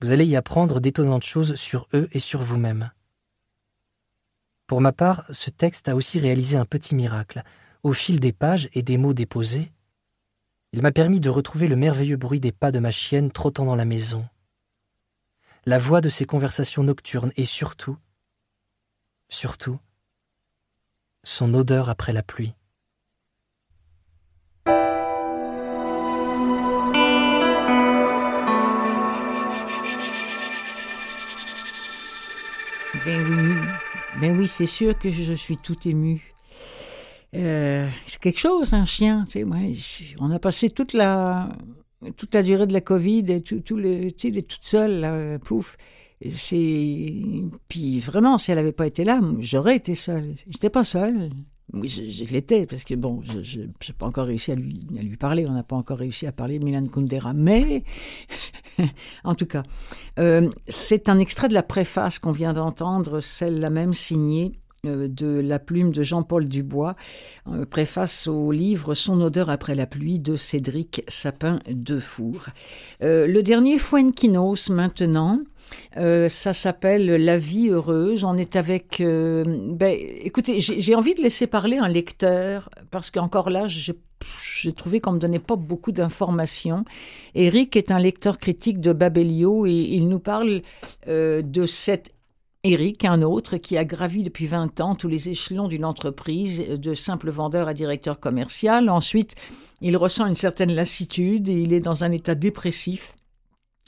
[0.00, 2.92] Vous allez y apprendre d'étonnantes choses sur eux et sur vous-même.
[4.68, 7.42] Pour ma part, ce texte a aussi réalisé un petit miracle.
[7.82, 9.72] Au fil des pages et des mots déposés,
[10.72, 13.76] il m'a permis de retrouver le merveilleux bruit des pas de ma chienne trottant dans
[13.76, 14.26] la maison,
[15.66, 17.96] la voix de ses conversations nocturnes et surtout
[19.34, 19.78] surtout,
[21.24, 22.54] son odeur après la pluie.
[33.04, 36.32] Ben oui, ben oui, c'est sûr que je suis tout ému.
[37.34, 39.24] Euh, c'est quelque chose, un chien.
[39.26, 39.58] Tu sais, moi,
[40.20, 41.48] on a passé toute la,
[42.16, 45.76] toute la durée de la Covid, tout, tout le, tu sais, toute seule, là, pouf.
[46.30, 47.12] C'est
[47.68, 50.34] puis vraiment, si elle n'avait pas été là, j'aurais été seule.
[50.48, 51.30] J'étais pas seule.
[51.72, 53.68] Oui, je, l'étais parce que bon, je n'ai
[53.98, 55.46] pas encore réussi à lui parler.
[55.48, 57.84] On n'a pas encore réussi à parler de Milan Kundera, mais
[59.24, 59.62] en tout cas,
[60.18, 64.52] euh, c'est un extrait de la préface qu'on vient d'entendre, celle-là même signée
[64.84, 66.96] de la plume de Jean-Paul Dubois,
[67.48, 72.46] euh, préface au livre Son odeur après la pluie de Cédric Sapin de Four.
[73.00, 75.40] le dernier Fuenquinos maintenant.
[75.96, 78.24] Euh, ça s'appelle La vie heureuse.
[78.24, 79.00] On est avec.
[79.00, 85.00] Euh, ben, écoutez, j'ai envie de laisser parler un lecteur parce qu'encore là, j'ai trouvé
[85.00, 86.84] qu'on me donnait pas beaucoup d'informations.
[87.34, 90.62] Eric est un lecteur critique de Babelio et il nous parle
[91.08, 92.13] euh, de cet
[92.66, 96.94] Eric, un autre qui a gravi depuis 20 ans tous les échelons d'une entreprise, de
[96.94, 98.88] simple vendeur à directeur commercial.
[98.88, 99.34] Ensuite,
[99.82, 103.16] il ressent une certaine lassitude et il est dans un état dépressif.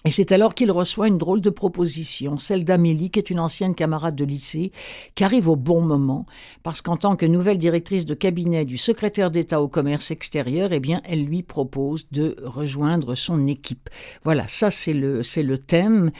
[0.06, 3.74] Et c'est alors qu'il reçoit une drôle de proposition, celle d'Amélie, qui est une ancienne
[3.74, 4.70] camarade de lycée,
[5.16, 6.26] qui arrive au bon moment,
[6.62, 10.78] parce qu'en tant que nouvelle directrice de cabinet du secrétaire d'État au commerce extérieur, eh
[10.78, 13.90] bien, elle lui propose de rejoindre son équipe.
[14.22, 16.12] Voilà, ça c'est le, c'est le thème.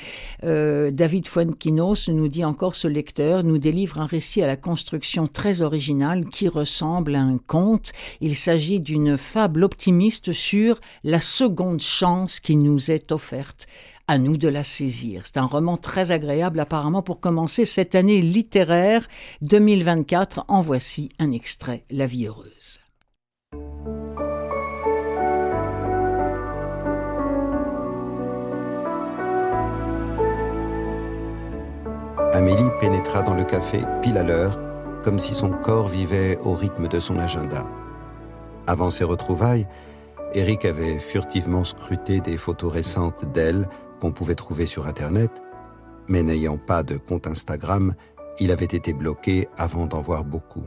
[0.43, 5.29] Euh, David Fuenquinos nous dit encore ce lecteur, nous délivre un récit à la construction
[5.29, 7.93] très originale qui ressemble à un conte.
[8.21, 13.69] Il s'agit d'une fable optimiste sur la seconde chance qui nous est offerte
[14.09, 15.23] à nous de la saisir.
[15.25, 19.09] C'est un roman très agréable apparemment pour commencer cette année littéraire
[19.43, 20.45] 2024.
[20.49, 22.81] En voici un extrait, La vie heureuse.
[32.33, 34.59] Amélie pénétra dans le café pile à l'heure,
[35.03, 37.65] comme si son corps vivait au rythme de son agenda.
[38.67, 39.67] Avant ses retrouvailles,
[40.35, 43.69] Eric avait furtivement scruté des photos récentes d'elle
[44.01, 45.43] qu'on pouvait trouver sur Internet,
[46.09, 47.95] mais n'ayant pas de compte Instagram,
[48.39, 50.65] il avait été bloqué avant d'en voir beaucoup.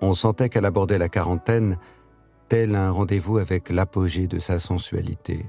[0.00, 1.78] On sentait qu'elle abordait la quarantaine
[2.48, 5.46] tel un rendez-vous avec l'apogée de sa sensualité.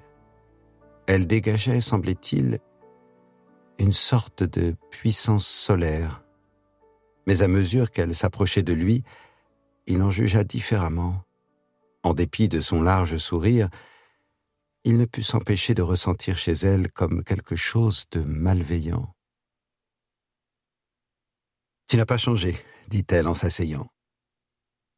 [1.08, 2.60] Elle dégageait, semblait-il,
[3.78, 6.24] une sorte de puissance solaire.
[7.26, 9.04] Mais à mesure qu'elle s'approchait de lui,
[9.88, 11.24] il en jugea différemment.
[12.04, 13.70] En dépit de son large sourire,
[14.84, 19.14] il ne put s'empêcher de ressentir chez elle comme quelque chose de malveillant.
[21.88, 22.58] Tu n'as pas changé,
[22.88, 23.92] dit-elle en s'asseyant.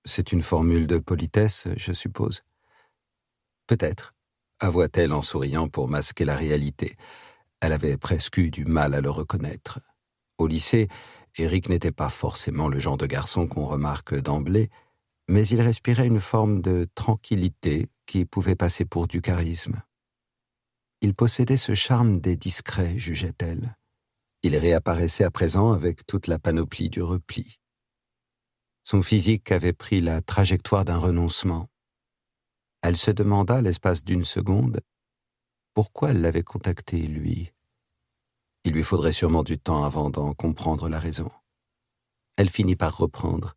[0.06, 2.44] C'est une formule de politesse, je suppose.
[3.68, 4.14] Peut-être,
[4.60, 6.98] avoua-t-elle en souriant pour masquer la réalité.
[7.60, 9.80] Elle avait presque eu du mal à le reconnaître.
[10.38, 10.90] Au lycée,
[11.38, 14.70] Eric n'était pas forcément le genre de garçon qu'on remarque d'emblée,
[15.28, 19.82] mais il respirait une forme de tranquillité qui pouvait passer pour du charisme.
[21.00, 23.78] Il possédait ce charme des discrets, jugeait-elle.
[24.44, 27.62] Il réapparaissait à présent avec toute la panoplie du repli.
[28.84, 31.70] Son physique avait pris la trajectoire d'un renoncement.
[32.82, 34.82] Elle se demanda, l'espace d'une seconde,
[35.74, 37.54] pourquoi elle l'avait contacté, lui?
[38.66, 41.32] Il lui faudrait sûrement du temps avant d'en comprendre la raison.
[42.36, 43.56] Elle finit par reprendre.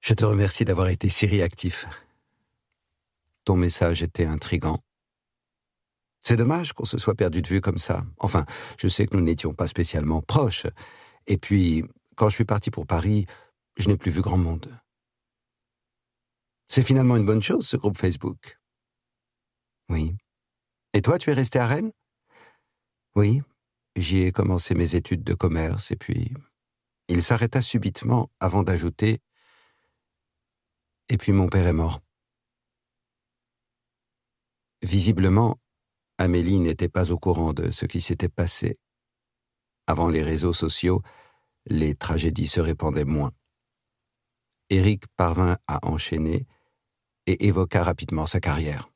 [0.00, 1.86] Je te remercie d'avoir été si réactif.
[3.46, 4.82] Ton message était intrigant.
[6.18, 8.04] C'est dommage qu'on se soit perdu de vue comme ça.
[8.18, 8.44] Enfin,
[8.76, 10.66] je sais que nous n'étions pas spécialement proches.
[11.28, 11.84] Et puis,
[12.16, 13.26] quand je suis parti pour Paris,
[13.76, 14.76] je n'ai plus vu grand monde.
[16.66, 18.58] C'est finalement une bonne chose, ce groupe Facebook.
[19.88, 20.16] Oui.
[20.92, 21.92] Et toi, tu es resté à Rennes?
[23.14, 23.42] Oui.
[23.94, 26.34] J'y ai commencé mes études de commerce et puis...
[27.08, 29.20] Il s'arrêta subitement avant d'ajouter
[31.08, 32.00] Et puis mon père est mort.
[34.86, 35.58] Visiblement,
[36.16, 38.78] Amélie n'était pas au courant de ce qui s'était passé.
[39.88, 41.02] Avant les réseaux sociaux,
[41.64, 43.32] les tragédies se répandaient moins.
[44.70, 46.46] Éric parvint à enchaîner
[47.26, 48.88] et évoqua rapidement sa carrière.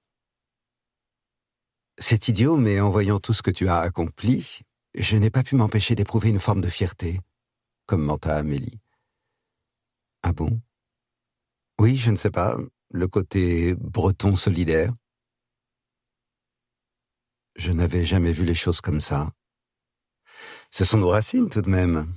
[1.99, 4.61] C'est idiot, mais en voyant tout ce que tu as accompli,
[4.95, 7.18] je n'ai pas pu m'empêcher d'éprouver une forme de fierté,
[7.86, 8.78] commenta Amélie.
[10.22, 10.62] Ah bon?
[11.80, 12.57] Oui, je ne sais pas,
[12.91, 14.95] le côté breton solidaire.
[17.57, 19.33] Je n'avais jamais vu les choses comme ça.
[20.71, 22.15] Ce sont nos racines tout de même.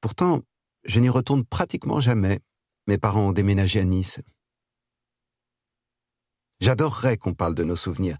[0.00, 0.42] Pourtant,
[0.84, 2.40] je n'y retourne pratiquement jamais.
[2.86, 4.20] Mes parents ont déménagé à Nice.
[6.60, 8.18] J'adorerais qu'on parle de nos souvenirs,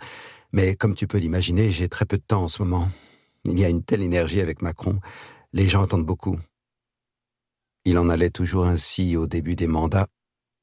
[0.53, 2.89] mais comme tu peux l'imaginer, j'ai très peu de temps en ce moment.
[3.45, 5.01] Il y a une telle énergie avec Macron,
[5.53, 6.39] les gens entendent beaucoup.
[7.85, 10.09] Il en allait toujours ainsi au début des mandats,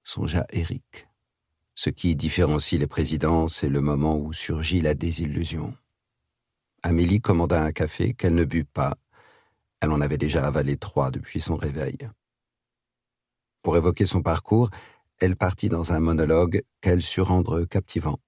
[0.04, 1.08] songea Eric.
[1.84, 5.76] Ce qui différencie les présidents, c'est le moment où surgit la désillusion.
[6.84, 9.00] Amélie commanda un café qu'elle ne but pas.
[9.80, 11.98] Elle en avait déjà avalé trois depuis son réveil.
[13.64, 14.70] Pour évoquer son parcours,
[15.18, 18.20] elle partit dans un monologue qu'elle sut rendre captivant.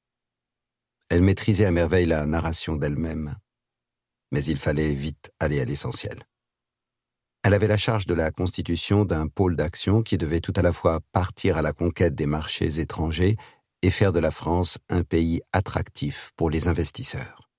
[1.10, 3.36] Elle maîtrisait à merveille la narration d'elle-même,
[4.32, 6.26] mais il fallait vite aller à l'essentiel.
[7.44, 10.72] Elle avait la charge de la constitution d'un pôle d'action qui devait tout à la
[10.72, 13.36] fois partir à la conquête des marchés étrangers
[13.82, 17.50] et faire de la France un pays attractif pour les investisseurs.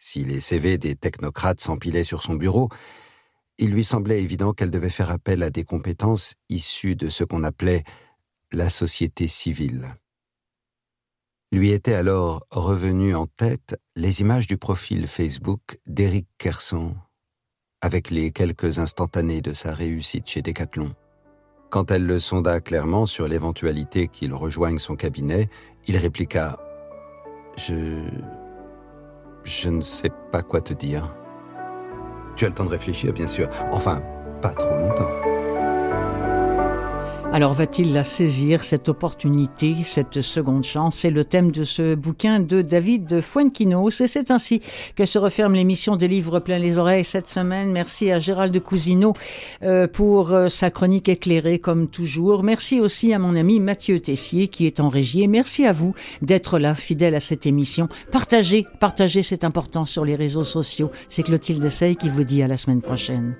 [0.00, 2.68] Si les CV des technocrates s'empilaient sur son bureau,
[3.58, 7.44] il lui semblait évident qu'elle devait faire appel à des compétences issues de ce qu'on
[7.44, 7.84] appelait
[8.50, 9.86] la société civile.
[11.52, 16.96] Lui étaient alors revenues en tête les images du profil Facebook d'Éric Kerson,
[17.80, 20.94] avec les quelques instantanés de sa réussite chez Decathlon.
[21.70, 25.48] Quand elle le sonda clairement sur l'éventualité qu'il rejoigne son cabinet,
[25.86, 26.58] il répliqua
[27.56, 28.02] Je.
[29.44, 31.14] Je ne sais pas quoi te dire.
[32.36, 33.48] Tu as le temps de réfléchir, bien sûr.
[33.72, 34.02] Enfin,
[34.42, 35.17] pas trop longtemps.
[37.30, 40.96] Alors va-t-il la saisir, cette opportunité, cette seconde chance?
[40.96, 44.62] C'est le thème de ce bouquin de David Fuenquinos et c'est ainsi
[44.96, 47.70] que se referme l'émission des livres plein les oreilles cette semaine.
[47.70, 49.12] Merci à Gérald de Cousineau
[49.62, 52.42] euh, pour euh, sa chronique éclairée comme toujours.
[52.42, 56.58] Merci aussi à mon ami Mathieu Tessier qui est en régie merci à vous d'être
[56.58, 57.88] là, fidèle à cette émission.
[58.10, 60.90] Partagez, partagez, c'est important sur les réseaux sociaux.
[61.08, 63.36] C'est Clotilde Sey qui vous dit à la semaine prochaine.